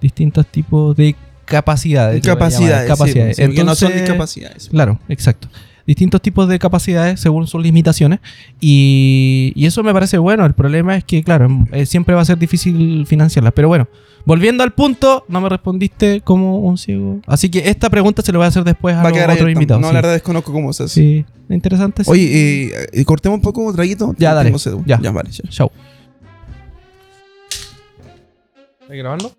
[0.00, 2.22] distintos tipos de capacidades.
[2.24, 2.88] Capacidades.
[2.88, 3.36] capacidades.
[3.38, 4.68] sí, porque no son Entonces, discapacidades.
[4.68, 5.48] Claro, exacto.
[5.88, 8.20] Distintos tipos de capacidades según sus limitaciones.
[8.60, 10.44] Y, y eso me parece bueno.
[10.44, 13.54] El problema es que, claro, eh, siempre va a ser difícil financiarlas.
[13.54, 13.88] Pero bueno,
[14.26, 17.20] volviendo al punto, no me respondiste como un ciego.
[17.26, 19.50] Así que esta pregunta se la voy a hacer después a Va a los abierta.
[19.50, 19.80] invitados.
[19.80, 19.94] No, sí.
[19.94, 20.94] la verdad desconozco cómo se hace.
[20.94, 22.04] Sí, interesante.
[22.04, 22.10] sí.
[22.10, 22.24] Oye,
[22.66, 24.14] eh, eh, cortemos un poco un traguito.
[24.18, 24.48] Ya, dale.
[24.50, 24.74] Tengo sed.
[24.84, 25.00] Ya.
[25.00, 25.30] ya, vale.
[25.30, 25.48] ya.
[25.48, 25.70] Chau.
[28.82, 29.32] ¿Estás grabando?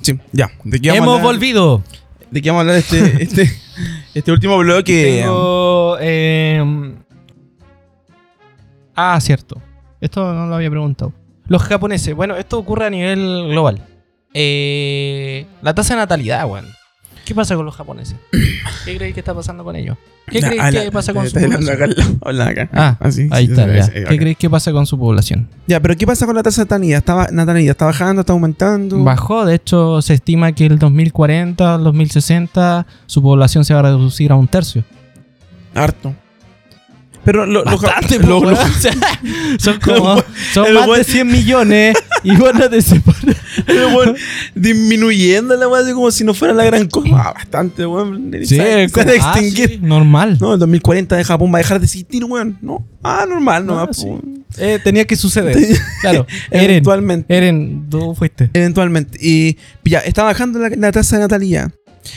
[0.00, 0.50] Sí, ya.
[0.64, 1.82] ¿De qué a Hemos volvido.
[2.30, 3.50] ¿De qué vamos a hablar este, este,
[4.14, 5.20] este último bloque?
[5.22, 6.94] Tengo, eh,
[8.94, 9.60] Ah, cierto.
[10.00, 11.12] Esto no lo había preguntado.
[11.48, 12.14] Los japoneses.
[12.14, 13.82] Bueno, esto ocurre a nivel global.
[14.32, 16.66] Eh, la tasa de natalidad, weón.
[17.26, 18.16] ¿Qué pasa con los japoneses?
[18.84, 19.96] ¿Qué creéis que está pasando con ellos?
[20.28, 22.18] ¿Qué creéis ah, que la- pasa con su población?
[22.24, 22.68] habla acá.
[22.72, 23.90] Ah, Así, ahí sí, está, ya.
[23.92, 24.16] ¿Qué acá.
[24.16, 25.48] creéis que pasa con su población?
[25.66, 26.98] Ya, pero ¿qué pasa con la tasa de natalidad?
[26.98, 29.02] ¿Está, natalidad está bajando, está aumentando?
[29.02, 33.82] Bajó, de hecho, se estima que el 2040, el 2060, su población se va a
[33.82, 34.84] reducir a un tercio.
[35.74, 36.14] Harto.
[37.24, 38.56] Pero lo, Bastante, lo- lo-
[39.58, 40.16] son como
[40.52, 41.96] son más de 100 millones
[42.26, 43.36] y vos no te separas.
[43.66, 44.16] el weón
[44.54, 47.08] disminuyendo la weá así como si no fuera la gran cosa.
[47.12, 48.30] Ah, bastante, weón.
[48.40, 49.68] Sí, se, se a ah, extinguir.
[49.68, 50.38] sí, normal.
[50.40, 52.58] No, el 2040 de Japón va a dejar de existir, weón.
[52.60, 52.84] No.
[53.02, 53.78] Ah, normal, no.
[53.78, 54.08] Ah, sí.
[54.58, 55.56] Eh, tenía que suceder.
[56.00, 56.26] claro.
[56.50, 57.36] Eventualmente.
[57.36, 58.50] Eren, tú fuiste.
[58.52, 59.18] Eventualmente.
[59.20, 61.70] Y ya, está bajando la, la tasa de natalidad.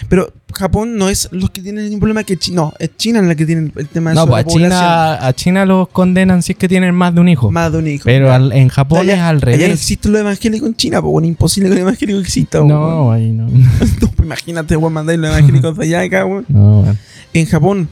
[0.08, 2.56] Pero Japón no es los que tienen ningún problema que China.
[2.62, 4.48] No, es China la que tiene el tema de No, su pues a.
[4.50, 7.52] China, a China los condenan si es que tienen más de un hijo.
[7.52, 8.04] Más de un hijo.
[8.06, 9.70] Pero al- en Japón Allá- es al allá no revés.
[9.72, 12.60] existe lo evangélico en China, pues bueno, imposible que lo evangélico exista.
[12.62, 12.70] weón.
[12.70, 13.48] No, ahí no.
[13.80, 16.46] Pues imagínate, weón, mandar los evangélicos de allá acá, weón.
[16.50, 16.98] No, weón.
[17.34, 17.90] En Japón,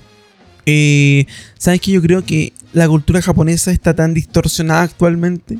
[0.66, 1.26] eh,
[1.58, 1.92] ¿sabes qué?
[1.92, 5.58] Yo creo que la cultura japonesa está tan distorsionada actualmente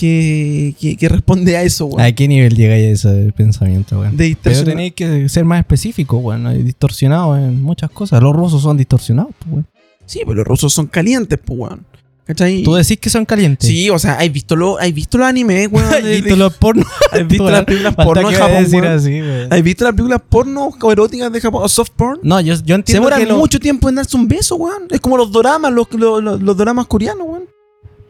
[0.00, 2.00] que, que, que responde a eso, weón.
[2.00, 4.16] ¿A qué nivel llega ese pensamiento, weón?
[4.16, 6.46] De Pero tenéis que ser más específico, weón.
[6.46, 8.22] Hay distorsionados en muchas cosas.
[8.22, 9.66] Los rusos son distorsionados, pues, weón.
[10.06, 11.84] Sí, pero los rusos son calientes, pues, weón.
[12.24, 12.62] ¿Cachai?
[12.62, 13.68] Tú decís que son calientes.
[13.68, 15.86] Sí, o sea, ¿has visto, lo, ¿has visto los animes, weón?
[15.94, 16.84] ¿Has visto los porno?
[17.12, 19.18] ¿Has visto las películas porno en Japón, decir así.
[19.50, 21.62] ¿Has visto las películas porno o eróticas de Japón?
[21.64, 22.20] ¿O soft porn?
[22.22, 24.84] No, yo, yo Se entiendo demoran que lo- mucho tiempo en darse un beso, weón.
[24.90, 27.42] Es como los doramas, los, los, los, los doramas coreanos, weón.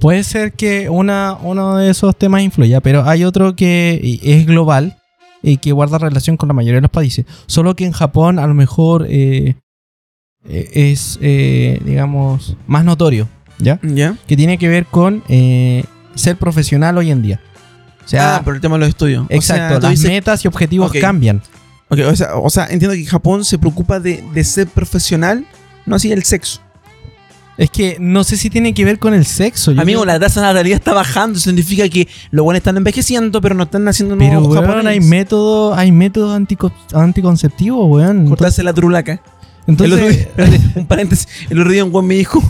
[0.01, 4.97] Puede ser que una, uno de esos temas influya, pero hay otro que es global
[5.43, 7.25] y que guarda relación con la mayoría de los países.
[7.47, 9.55] Solo que en Japón a lo mejor eh,
[10.49, 13.29] eh, es, eh, digamos, más notorio,
[13.59, 13.79] ¿ya?
[13.83, 14.17] ¿Ya?
[14.27, 15.85] Que tiene que ver con eh,
[16.15, 17.41] ser profesional hoy en día.
[18.05, 19.27] O sea, ah, por el tema de los estudios.
[19.29, 21.43] exacto, O sea, las dices- metas y objetivos cambian.
[21.89, 25.47] ok, o, sea, o sea, entiendo que Japón se preocupa de, de ser profesional,
[25.87, 26.61] no así el sexo.
[27.59, 29.73] Es que no sé si tiene que ver con el sexo.
[29.73, 32.77] yo Amigo, creo- la tasa de natalidad está bajando, eso significa que los buenos están
[32.79, 38.27] envejeciendo, pero no están naciendo Pero, nuevos weón, hay métodos, hay métodos antico- anticonceptivos, weón.
[38.29, 39.21] Cortarse la trulaca.
[39.67, 41.29] Entonces, el otro día- espérate, un paréntesis.
[41.51, 42.43] El otro día un weón me dijo,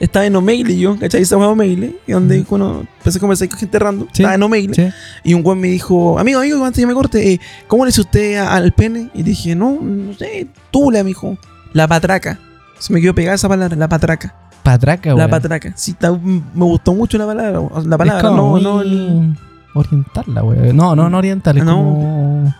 [0.00, 1.22] estaba en Omegle y yo, ¿cachai?
[1.22, 2.54] Esa weá Omegle, y donde Ujú.
[2.56, 4.82] uno empecé a conversar con gente random, Sí, estaba en Omegle, sí.
[5.24, 8.02] y un weón me dijo, amigo, amigo, antes que me corte, eh, ¿cómo le dice
[8.02, 9.08] usted al pene?
[9.14, 11.38] Y dije, no, no sé, tula, mijo.
[11.72, 12.38] La patraca.
[12.78, 14.34] Se me quedó pegada esa palabra, la patraca.
[14.72, 15.30] Patraca, La weón.
[15.30, 15.72] patraca.
[15.76, 17.60] Sí, está- me gustó mucho la palabra.
[17.60, 18.80] La Es palabra, como no, muy no.
[18.82, 19.36] el-
[19.74, 20.76] Oriental, la weón.
[20.76, 21.76] No, no, no oriental, es No.
[21.76, 22.44] como...
[22.48, 22.54] O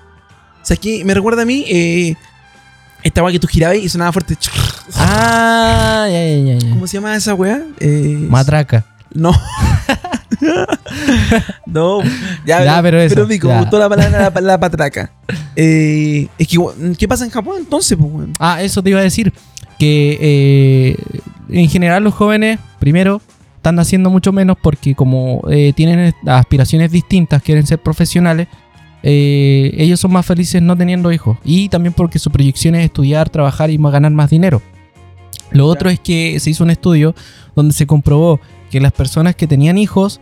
[0.68, 2.14] sea, es que me recuerda a mí, eh,
[3.02, 4.36] esta weá que tú girabas y sonaba fuerte.
[4.96, 6.70] Ah, ya, ya, ya, ya.
[6.70, 7.62] ¿Cómo se llama esa weá?
[7.80, 8.84] Eh, Matraca.
[9.14, 9.32] No.
[11.66, 12.00] no.
[12.46, 13.54] Ya, Ya, pero eso, Vico, ya.
[13.54, 15.10] me gustó la palabra la, la patraca.
[15.56, 16.58] Eh, es que,
[16.98, 18.32] ¿qué pasa en Japón entonces, pues, weón?
[18.38, 19.32] Ah, eso te iba a decir.
[19.78, 20.96] Que eh,
[21.48, 23.20] en general los jóvenes, primero,
[23.56, 28.48] están naciendo mucho menos porque como eh, tienen aspiraciones distintas, quieren ser profesionales,
[29.02, 31.38] eh, ellos son más felices no teniendo hijos.
[31.44, 34.62] Y también porque su proyección es estudiar, trabajar y ganar más dinero.
[35.50, 37.14] Lo otro es que se hizo un estudio
[37.54, 40.20] donde se comprobó que las personas que tenían hijos,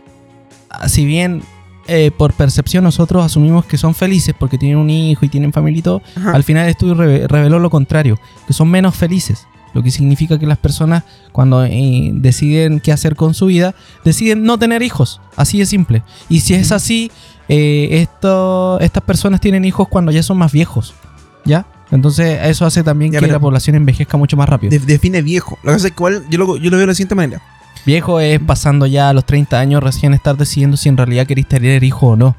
[0.69, 1.41] ah, si bien
[1.87, 5.79] eh, por percepción nosotros asumimos que son felices porque tienen un hijo y tienen familia
[5.79, 6.31] y todo, Ajá.
[6.31, 9.47] al final el estudio reve- reveló lo contrario, que son menos felices.
[9.73, 14.43] Lo que significa que las personas cuando eh, deciden qué hacer con su vida, deciden
[14.43, 15.21] no tener hijos.
[15.35, 16.01] Así de simple.
[16.29, 17.11] Y si es así,
[17.47, 20.95] eh, esto, estas personas tienen hijos cuando ya son más viejos.
[21.45, 21.67] ¿Ya?
[21.91, 24.71] Entonces eso hace también Ya, que la población envejezca mucho más rápido.
[24.71, 25.57] De- define viejo.
[25.63, 27.41] Lo que pasa es que igual yo lo, yo lo veo de la siguiente manera.
[27.87, 31.47] Viejo es pasando ya a los 30 años recién estar decidiendo si en realidad queréis
[31.47, 32.35] tener hijo o no.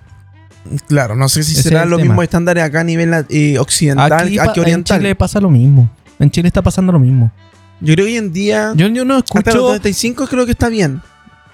[0.89, 4.37] Claro, no sé si Ese será los mismos estándares acá a nivel eh, occidental, aquí,
[4.37, 4.99] en oriental.
[4.99, 5.89] Chile pasa lo mismo.
[6.19, 7.33] En Chile está pasando lo mismo.
[7.81, 9.69] Yo creo que hoy en día, Yo, yo no hasta los escucho...
[9.71, 11.01] 35 creo que está bien.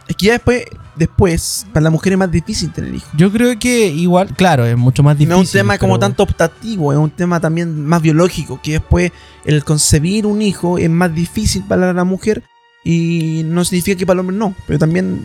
[0.09, 0.65] Es que ya después,
[0.97, 3.09] después, para la mujer es más difícil tener hijos.
[3.17, 5.37] Yo creo que igual, claro, es mucho más difícil.
[5.37, 9.13] no es un tema como tanto optativo, es un tema también más biológico, que después
[9.45, 12.43] el concebir un hijo es más difícil para la mujer
[12.85, 15.21] y no significa que para el hombre no, pero también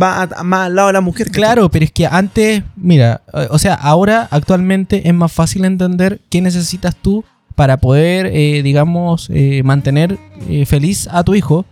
[0.00, 1.26] va a- más al lado de la mujer.
[1.26, 1.42] ¿cachai?
[1.42, 6.40] Claro, pero es que antes, mira, o sea, ahora actualmente es más fácil entender qué
[6.40, 7.24] necesitas tú
[7.56, 11.64] para poder, eh, digamos, eh, mantener eh, feliz a tu hijo.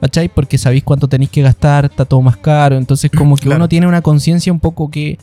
[0.00, 0.28] ¿Cachai?
[0.28, 2.76] Porque sabéis cuánto tenéis que gastar, está todo más caro.
[2.76, 3.56] Entonces, como que Claro.
[3.56, 5.18] uno tiene una conciencia un poco que,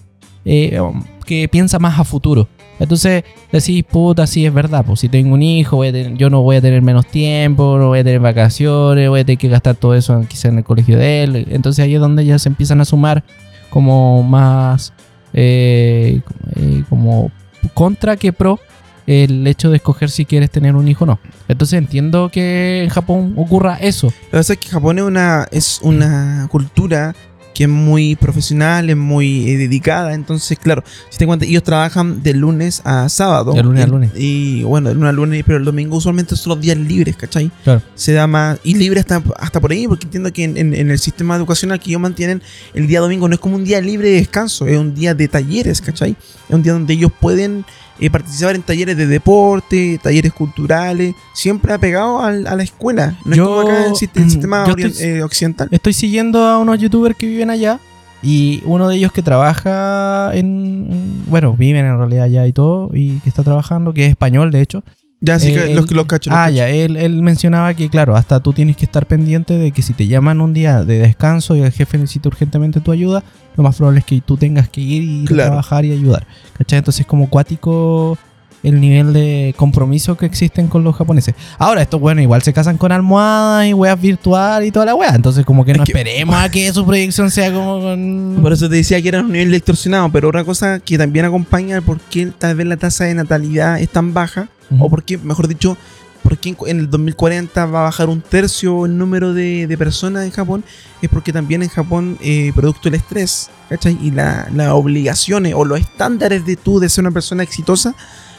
[0.46, 0.80] eh,
[1.26, 2.48] que piensa más a futuro.
[2.80, 4.84] Entonces, decís, puta, sí, es verdad.
[4.86, 8.04] Pues si tengo un hijo, yo no voy a tener menos tiempo, no voy a
[8.04, 11.48] tener vacaciones, voy a tener que gastar todo eso quizá en el colegio de él.
[11.52, 13.24] Entonces, ahí es donde ya se empiezan a sumar
[13.70, 14.94] como más
[15.34, 16.22] eh,
[16.56, 17.32] eh, como
[17.74, 18.60] contra que pro
[19.08, 21.20] el hecho de escoger si quieres tener un hijo o no.
[21.48, 24.08] Entonces entiendo que en Japón ocurra eso.
[24.08, 27.16] Lo que pasa es que Japón es una, es una cultura
[27.54, 30.14] que es muy profesional, es muy eh, dedicada.
[30.14, 33.54] Entonces, claro, si te cuenta, ellos trabajan de lunes a sábado.
[33.54, 34.12] De lunes a Y- lunes.
[34.16, 37.52] Y bueno, de lunes a lunes, pero el domingo usualmente son los días libres, ¿cachai?
[37.64, 37.82] Claro.
[37.96, 38.60] Se da más.
[38.64, 41.80] Y libre hasta, hasta por ahí, porque entiendo que en, en- en el sistema educacional
[41.80, 42.42] que ellos mantienen,
[42.74, 45.28] el día domingo no es como un día libre de descanso, es un día de
[45.28, 46.16] talleres, ¿cachai?
[46.48, 47.66] Es un día donde ellos pueden
[48.00, 53.18] eh, participar en talleres de deporte, talleres culturales, siempre apegado al- a la escuela.
[53.26, 55.68] No Yo- es como acá en el sist- el sistema yo estoy- eh, occidental.
[55.72, 57.80] Estoy siguiendo a unos youtubers que viven allá.
[58.24, 61.24] Y uno de ellos que trabaja en.
[61.28, 62.92] Bueno, viven en realidad allá y todo.
[62.94, 64.84] Y que está trabajando, que es español, de hecho.
[65.22, 66.30] Ya, sí, Eh, que él- los que los cacho.
[66.30, 66.56] los Ah, cacho.
[66.56, 69.94] ya, él, él mencionaba que, claro, hasta tú tienes que estar pendiente de que si
[69.94, 73.24] te llaman un día de descanso y el jefe necesita urgentemente tu ayuda,
[73.56, 75.50] lo más probable es que tú tengas que ir y Claro.
[75.50, 76.26] trabajar y ayudar.
[76.58, 76.80] ¿Cachai?
[76.80, 78.18] Entonces, como cuático
[78.64, 81.34] el nivel de compromiso que existen con los japoneses.
[81.58, 85.16] Ahora, estos, bueno, igual se casan con almohadas y weas virtual y toda la wea.
[85.16, 88.38] Entonces, como que Es no que- esperemos a que su proyección sea como con.
[88.42, 91.76] Por eso te decía que era un nivel distorsionado, pero otra cosa que también acompaña
[91.78, 94.48] el por qué tal vez la tasa de natalidad es tan baja,
[94.80, 95.76] o por qué, mejor dicho,
[96.32, 100.32] por qué en el 2040 va a bajar un tercio el número de, personas en
[100.32, 100.64] Japón,
[101.02, 103.98] es porque también en Japón, eh, producto del estrés, ¿cachai?
[104.02, 107.96] Y la- las obligaciones o los estándares de tú de ser una persona exitosa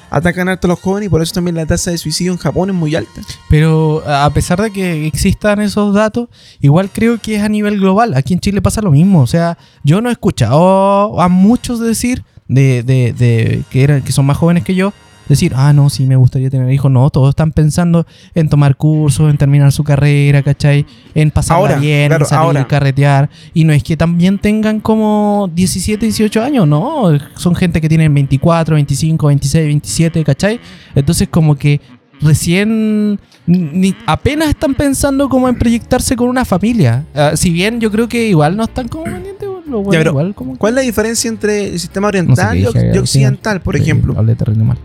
[0.09, 2.71] atacan harto a los jóvenes y por eso también la tasa de suicidio en Japón
[2.71, 3.21] es muy alta.
[3.51, 6.29] Pero a pesar de que existan esos datos,
[6.61, 8.15] igual creo que es a nivel global.
[8.15, 9.21] Aquí en Chile pasa lo mismo.
[9.21, 14.13] O sea, yo no he escuchado a muchos decir de, de, de que, eran, que
[14.13, 14.93] son más jóvenes que yo.
[15.33, 16.91] Decir, ah, no, sí, me gustaría tener hijos.
[16.91, 20.85] No, todos están pensando en tomar cursos, en terminar su carrera, ¿cachai?
[21.15, 22.67] En pasarla Ahora, bien, claro, en salir ahora.
[22.69, 23.31] carretear.
[23.55, 27.11] Y no es que también tengan como 17, 18 años, no.
[27.37, 30.61] Son gente que tienen 24, 25, 26, 27, ¿cachai?
[30.95, 31.81] Entonces como que
[32.21, 37.05] recién ni, apenas están pensando como en proyectarse con una familia.
[37.15, 40.35] Ah, si bien yo creo que igual no están como pendientes, bueno, Ya, pero, igual
[40.35, 43.77] como ¿Cuál es la diferencia entre el sistema No sé oriental y dije, occidental, por
[43.77, 44.15] Sí, ejemplo?
[44.17, 44.79] hablé terrible mal.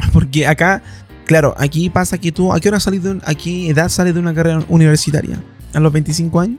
[0.12, 0.82] Porque acá,
[1.26, 4.14] claro, aquí pasa que tú, ¿a qué hora sales de un- a qué edad sales
[4.14, 5.40] de una carrera universitaria?
[5.74, 6.58] ¿A los 25 años?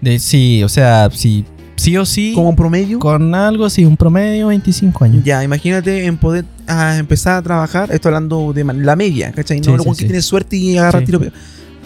[0.00, 1.44] De, sí, o sea, sí,
[1.76, 2.98] sí o sí, ¿Como promedio?
[2.98, 5.24] con algo, sí, un promedio 25 años.
[5.24, 9.58] Ya, imagínate en poder ah, empezar a trabajar, estoy hablando de la media, ¿cachai?
[9.60, 10.04] No Sí, lo sí, que sí.
[10.04, 11.20] tiene suerte y agarra tiro.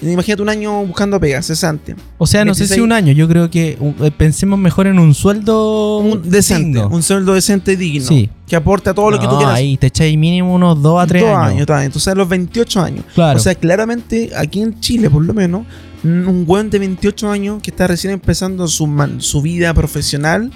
[0.03, 1.97] Imagínate un año buscando pegas, cesante.
[2.19, 2.85] O sea, no sé si 26.
[2.85, 6.89] un año, yo creo que eh, pensemos mejor en un sueldo Un decente, digno.
[6.89, 8.07] un sueldo decente y digno.
[8.07, 8.31] Sí.
[8.47, 9.55] Que aporte a todo lo que tú quieras.
[9.57, 11.61] Ahí te echáis mínimo unos 2 a 3 Dos años.
[11.61, 11.87] está bien.
[11.87, 13.05] Entonces a los 28 años.
[13.15, 13.39] Claro.
[13.39, 15.63] O sea, claramente aquí en Chile, por lo menos,
[16.05, 20.51] un buen de 28 años que está recién empezando su, man- su vida profesional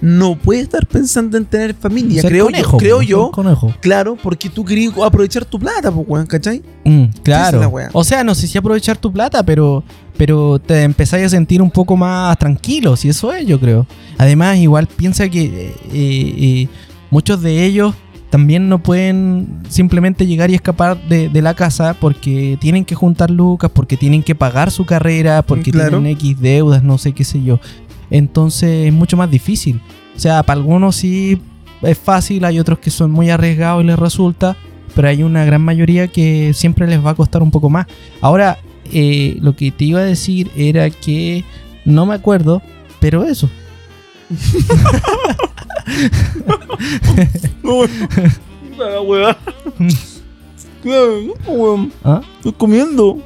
[0.00, 2.22] no puede estar pensando en tener familia.
[2.22, 3.74] Ser creo conejo, yo, creo yo conejo.
[3.80, 6.62] claro, porque tú querías aprovechar tu plata, pues, weón, ¿cachai?
[6.84, 7.70] Mm, es claro.
[7.92, 9.84] O sea, no sé si aprovechar tu plata, pero,
[10.16, 13.86] pero te empezáis a sentir un poco más tranquilo, si eso es, yo creo.
[14.16, 16.68] Además, igual piensa que eh, eh,
[17.10, 17.94] muchos de ellos
[18.30, 23.28] también no pueden simplemente llegar y escapar de, de la casa porque tienen que juntar
[23.30, 25.98] lucas, porque tienen que pagar su carrera, porque Claro.
[25.98, 27.58] tienen X deudas, no sé qué sé yo.
[28.10, 29.80] Entonces es mucho más difícil.
[30.16, 31.40] O sea, para algunos sí
[31.82, 34.56] es fácil, hay otros que son muy arriesgados y les resulta,
[34.94, 37.86] pero hay una gran mayoría que siempre les va a costar un poco más.
[38.20, 38.58] Ahora,
[38.92, 41.44] eh, lo que te iba a decir era que
[41.84, 42.62] no me acuerdo,
[43.00, 43.48] pero eso.
[50.84, 51.90] No, no.
[52.04, 52.22] ¿Ah?
[52.36, 53.18] Estoy comiendo.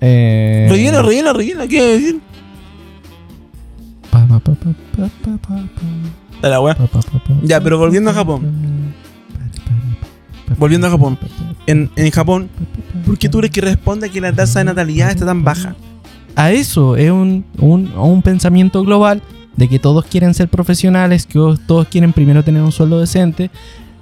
[0.00, 1.66] Eh, Rellena, rellena, rellena.
[1.66, 2.20] ¿Qué decir?
[6.42, 6.76] De la pa,
[7.42, 8.94] Ya, pero volviendo a Japón.
[10.58, 11.18] Volviendo a Japón.
[11.66, 12.48] En, en Japón,
[13.06, 15.74] ¿por qué tú crees que responde a que la tasa de natalidad está tan baja?
[16.36, 19.22] a eso, es un, un, un pensamiento global
[19.56, 23.50] de que todos quieren ser profesionales, que todos quieren primero tener un sueldo decente,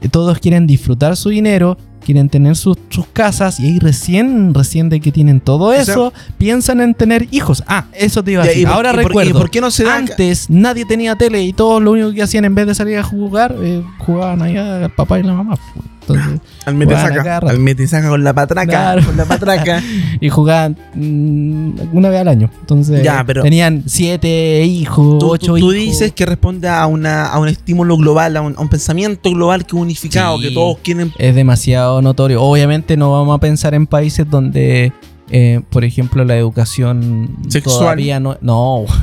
[0.01, 4.89] eh, todos quieren disfrutar su dinero, quieren tener sus, sus casas y ahí recién, recién
[4.89, 7.63] de que tienen todo sea- eso, piensan en tener hijos.
[7.67, 8.63] Ah, eso te iba a decir.
[8.63, 9.31] ¿y por- Ahora y por- recuerdo.
[9.31, 9.97] ¿Y por qué no se da?
[9.97, 13.03] Antes nadie tenía tele y todos lo único que hacían en vez de salir a
[13.03, 15.59] jugar, eh, jugaban allá el papá y la mamá.
[16.03, 17.23] Entonces, Al mete saca.
[17.23, 17.49] rato.
[17.49, 18.67] Al mete saca con la patraca.
[18.71, 19.05] Claro.
[19.05, 19.83] Con la patraca.
[20.21, 22.51] y jugaban mm, una vez al año.
[22.61, 25.99] Entonces Ya, pero- tenían siete hijos, Tú, ocho tú- tú hijos.
[25.99, 29.65] dices que responde a, una, a un estímulo global, a un, a un pensamiento global
[29.67, 30.49] que unificado, Sí.
[30.49, 31.13] que todos quieren.
[31.19, 32.43] es demasiado notorio.
[32.43, 34.93] Obviamente no vamos a pensar en países donde
[35.33, 37.78] eh, por ejemplo, la educación Sexual.
[37.78, 38.37] todavía no.
[38.41, 38.85] No.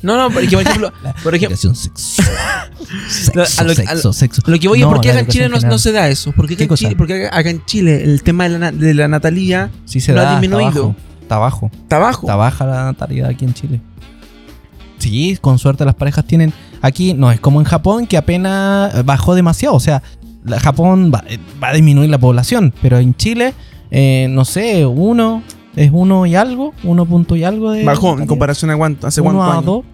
[0.00, 0.92] No, no, porque por ejemplo,
[1.24, 2.28] por ejemplo, Educación sexual.
[3.34, 4.42] Lo- Sexo, lo- a sexo, sexo.
[4.46, 6.32] lo que voy No, es porque acá en Chile no, no se da eso.
[6.36, 6.76] Porque acá, ¿Qué en?
[6.76, 10.20] Chile, porque acá- en Chile el tema de la, de la natalidad Sí se no
[10.20, 10.30] ha da.
[10.40, 10.94] disminuido.
[11.20, 11.68] Está bajo.
[11.82, 12.20] Está bajo.
[12.28, 13.80] está baja la natalidad aquí en Chile.
[14.98, 16.52] Sí, con suerte las parejas tienen.
[16.80, 19.74] Aquí no es como en Japón que apenas bajó demasiado.
[19.74, 20.02] O sea,
[20.60, 22.72] Japón va, eh, va a disminuir la población.
[22.82, 23.52] Pero en Chile,
[23.90, 25.42] eh, no sé, uno
[25.84, 27.84] es uno y algo, uno punto y algo de.
[27.84, 29.64] Bajó en comparación a cuánto, hace Uno cuántos a años.
[29.64, 29.84] dos.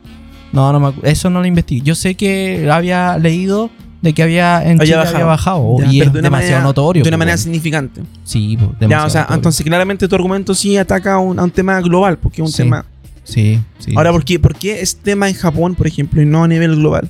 [0.52, 1.82] No, no me acu- eso no lo investigué.
[1.82, 3.70] Yo sé que había leído
[4.02, 5.14] de que había en Había Chile bajado.
[5.16, 5.76] había bajado.
[5.80, 7.02] Ya, y es de una demasiado manera- notorio.
[7.02, 8.02] De una po, manera significante.
[8.22, 9.36] Sí, Ya, demasiado o sea, notorio.
[9.38, 12.52] entonces claramente tu argumento sí ataca a un, a un tema global, porque es un
[12.52, 12.62] Sí.
[12.62, 12.84] tema.
[13.24, 13.92] Sí, sí.
[13.96, 16.76] Ahora, ¿por qué, ¿por qué es tema en Japón, por ejemplo, y no a nivel
[16.76, 17.08] global?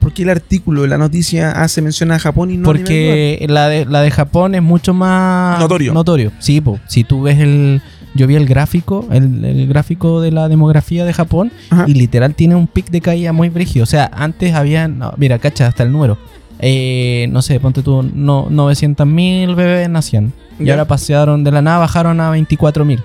[0.00, 2.86] ¿Por qué el artículo de la noticia hace mención a Japón y no a nivel
[2.86, 3.08] global?
[3.14, 5.92] Porque la de, la de Japón es mucho más Notorio.
[5.94, 6.32] Notorio.
[6.40, 6.78] Sí, po.
[6.88, 7.80] si tú ves el.
[8.16, 11.84] Yo vi el gráfico, el, el gráfico de la demografía de Japón, Ajá.
[11.86, 13.82] y literal tiene un pic de caída muy brígido.
[13.82, 14.98] O sea, antes habían.
[14.98, 16.16] no, mira, cacha, hasta el número.
[16.58, 20.32] Eh, no sé, ponte tú, no, 900.000 bebés nacían.
[20.58, 23.02] Y ahora pasearon de la nada, bajaron a 24.000.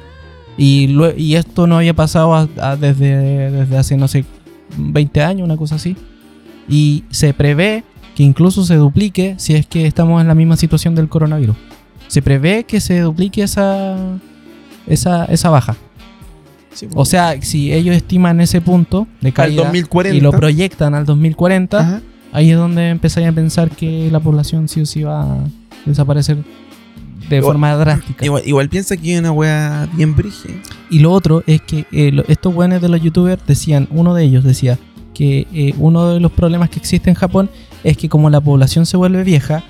[0.58, 4.24] Y, y esto no había pasado a- a- desde, desde hace, no sé,
[4.78, 5.96] 20 años, una cosa así.
[6.70, 7.84] Y se prevé
[8.16, 11.56] que incluso se duplique si es que estamos en la misma situación del coronavirus.
[12.08, 13.96] Se prevé que se duplique esa,
[14.88, 15.76] esa, esa baja.
[16.74, 20.18] Sí, O sea, si ellos estiman ese punto de caída 2040.
[20.18, 22.02] y lo proyectan al 2040, Ajá.
[22.32, 25.38] ahí es donde empezáis a pensar que la población sí o sí va a
[25.86, 26.38] desaparecer
[27.30, 28.24] de Igual- forma drástica.
[28.26, 30.50] Igual, igual piensa que es una wea bien brige.
[30.90, 34.24] Y lo otro es que eh, lo- estos buenos de los youtubers decían, uno de
[34.24, 34.80] ellos decía
[35.14, 37.50] que eh, uno de los problemas que existe en Japón
[37.84, 39.62] es que como la población se vuelve vieja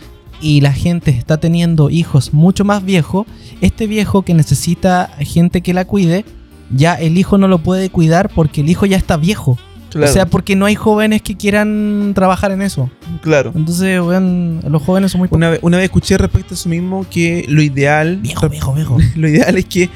[0.42, 3.28] y la gente está teniendo hijos mucho más viejos,
[3.62, 6.26] este viejo que necesita gente que la cuide,
[6.72, 9.58] ya el hijo no lo puede cuidar porque el hijo ya está viejo.
[9.92, 12.90] Claro, O sea, porque no hay jóvenes que quieran trabajar en eso.
[13.22, 13.52] claro.
[13.54, 15.28] Entonces, weón, los jóvenes son muy...
[15.32, 18.16] Una vez, una vez escuché respecto a eso mismo que lo ideal.
[18.18, 18.98] Viejo, viejo, viejo.
[19.18, 19.90] Lo ideal es que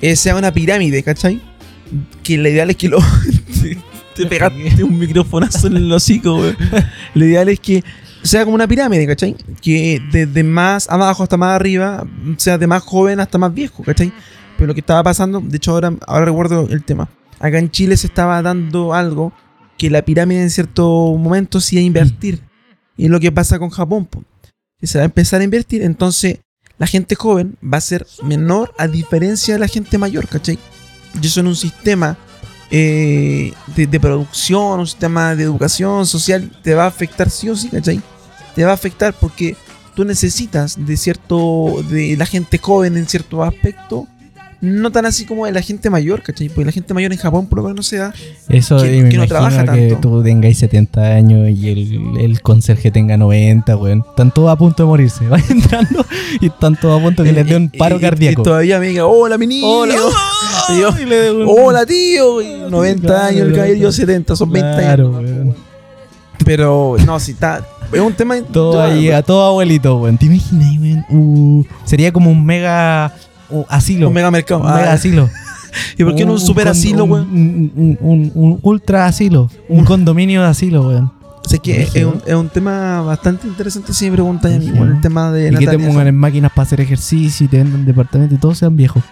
[0.00, 1.40] eh, sea una pirámide, ¿cachai?
[2.22, 2.98] Que lo ideal es que lo.
[3.60, 3.76] te,
[4.14, 6.54] te pegaste un microfonazo en el hocico, güey.
[7.14, 7.82] Lo ideal es que
[8.22, 9.34] sea como una pirámide, ¿cachai?
[9.60, 12.06] Que desde más abajo hasta más arriba
[12.36, 14.12] sea de más joven hasta más viejo, ¿cachai?
[14.56, 17.08] Pero lo que estaba pasando, de hecho ahora, ahora recuerdo el tema.
[17.38, 19.32] Acá en Chile se estaba dando algo
[19.78, 22.40] que la pirámide en cierto momento sí iba a invertir.
[22.96, 24.22] Y es lo que pasa con Japón, po.
[24.78, 26.40] que se va a empezar a invertir, entonces
[26.76, 30.58] la gente joven va a ser menor a diferencia de la gente mayor, ¿cachai?
[31.20, 32.18] Y eso en un sistema
[32.70, 37.56] eh, de, de producción, un sistema de educación social, te va a afectar sí o
[37.56, 38.00] sí, ¿cachai?
[38.54, 39.56] Te va a afectar porque
[39.94, 44.06] tú necesitas de cierto, de la gente joven en cierto aspecto,
[44.62, 46.48] no tan así como de la gente mayor, ¿cachai?
[46.48, 48.12] Porque la gente mayor en Japón por lo menos no se da.
[48.48, 50.08] Eso que- y me que no trabaja que tanto.
[50.08, 54.04] tú tengáis 70 años y el, el conserje tenga 90, weón.
[54.08, 55.26] Están todos a punto de morirse.
[55.28, 56.04] Van entrando
[56.40, 58.42] y están todos a punto de que les dé un Y- paro y- cardíaco.
[58.42, 59.66] Y todavía me diga, hola mi niño.
[59.66, 59.94] Hola.
[60.68, 62.42] Y yo, Y le dé un- hola tío.
[62.42, 65.30] Y 90 Claro, años, el caballero yo 70, son 20 Claro, años.
[65.30, 65.54] weón.
[66.44, 67.64] Pero no, si está.
[67.92, 68.36] Es un tema.
[68.52, 70.16] Todo ahí, a todo abuelito, weón.
[70.18, 71.04] ¿Te imaginas, weón?
[71.10, 73.12] Uh, sería como un mega
[73.50, 74.08] uh, asilo.
[74.08, 74.60] Un mega mercado.
[74.60, 75.28] Un Ah, mega asilo.
[75.98, 77.28] ¿Y por qué no un super asilo, weón?
[77.30, 79.48] Un, un- un- un ultra asilo.
[79.68, 81.12] Un condominio de asilo, weón.
[81.44, 85.00] O sea, que es, es un, es un tema bastante interesante si me preguntas el
[85.00, 88.36] tema de Y que te pongan en máquinas para hacer ejercicio y te vendan departamentos
[88.36, 89.02] y todos sean viejos.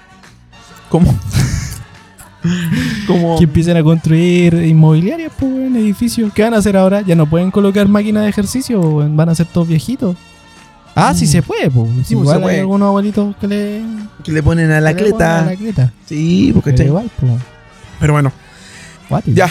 [0.89, 1.15] ¿Cómo?
[3.07, 3.39] Como.
[3.39, 6.33] Que empiecen a construir inmobiliarias, pues, weón, edificios.
[6.33, 7.01] ¿Qué van a hacer ahora?
[7.01, 8.81] Ya no pueden colocar máquinas de ejercicio.
[9.15, 10.17] Van a ser todos viejitos.
[10.95, 11.29] Ah, sí Mm.
[11.29, 11.89] se puede, pues.
[12.07, 13.83] Sí, igual se hay algunos abuelitos que le...
[14.25, 15.93] Que le ponen a la que a la cleta.
[16.07, 17.33] Sí, porque Pero igual, pues.
[18.01, 18.33] Pero bueno,
[19.27, 19.49] ya.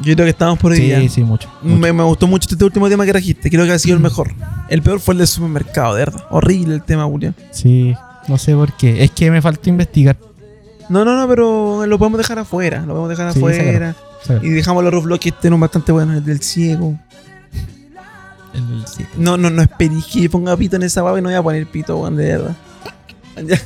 [0.00, 0.78] Yo creo que estamos por hoy.
[0.78, 1.48] Sí, sí, mucho.
[1.62, 1.76] mucho.
[1.78, 3.48] Me, me gustó mucho este último tema que trajiste.
[3.48, 4.32] Creo que ha sido el mejor.
[4.68, 6.24] El peor fue el del supermercado, de verdad.
[6.30, 7.34] Horrible el tema, Julián.
[7.52, 7.94] Sí,
[8.26, 9.04] no sé por qué.
[9.04, 10.16] Es que me faltó investigar.
[10.88, 12.80] No, no, no, pero lo podemos dejar afuera.
[12.80, 13.94] Lo podemos dejar Sí, afuera.
[14.22, 14.44] sácalo.
[14.46, 16.16] Y dejamos los otros bloques que estén bastante buenos.
[16.16, 16.98] El del ciego.
[19.16, 21.66] No, no, no esperéis que ponga pito en esa baba y no voy a poner
[21.66, 22.56] pito, weón, de verdad.
[23.46, 23.58] Ya.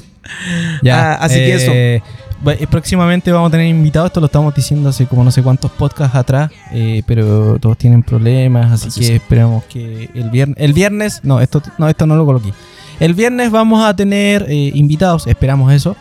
[0.83, 1.71] Ya, Ah, así que eso.
[1.75, 2.03] eh,
[2.47, 5.71] eh, Próximamente vamos a tener invitados, esto lo estamos diciendo hace como no sé cuántos
[5.73, 9.23] podcasts atrás, eh, pero todos tienen problemas, así, Así que es.
[9.23, 12.53] esperamos que el viernes, el viernes, no, esto no, esto no lo coloqué.
[13.01, 15.97] El viernes vamos a tener eh, invitados, esperamos eso,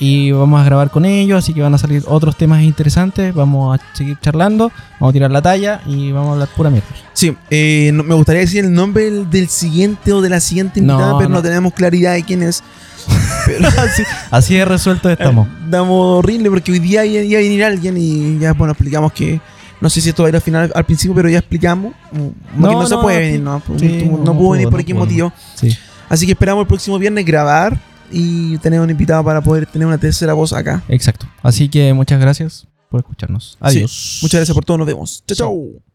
[0.00, 3.78] y vamos a grabar con ellos, así que van a salir otros temas interesantes, vamos
[3.78, 6.88] a seguir charlando, vamos a tirar la talla y vamos a hablar pura mierda.
[7.12, 10.94] Sí, eh, no- me gustaría decir el nombre del, siguiente o de la siguiente No,
[10.94, 11.36] invitada, pero no.
[11.36, 11.42] no.
[11.42, 12.64] tenemos claridad de quién es.
[13.46, 15.48] Pero así, así de resuelto estamos.
[15.68, 19.40] damos horrible porque hoy día iba a venir alguien y ya, bueno, explicamos que.
[19.80, 21.94] No sé si esto va a ir al final, al principio, pero ya explicamos.
[22.12, 24.86] No, que no, se no, puede venir, no, sí, no, no pudo venir por no
[24.86, 24.98] pudo.
[24.98, 25.32] motivo.
[25.54, 25.74] Sí,
[26.10, 27.78] Así que esperamos el próximo viernes grabar
[28.10, 30.82] y tener un invitado para poder tener una tercera voz acá.
[30.88, 31.26] exacto.
[31.42, 33.56] Así que muchas gracias por escucharnos.
[33.60, 34.18] Adiós.
[34.22, 35.22] Muchas gracias por todo, nos vemos.
[35.26, 35.89] Chao, chao.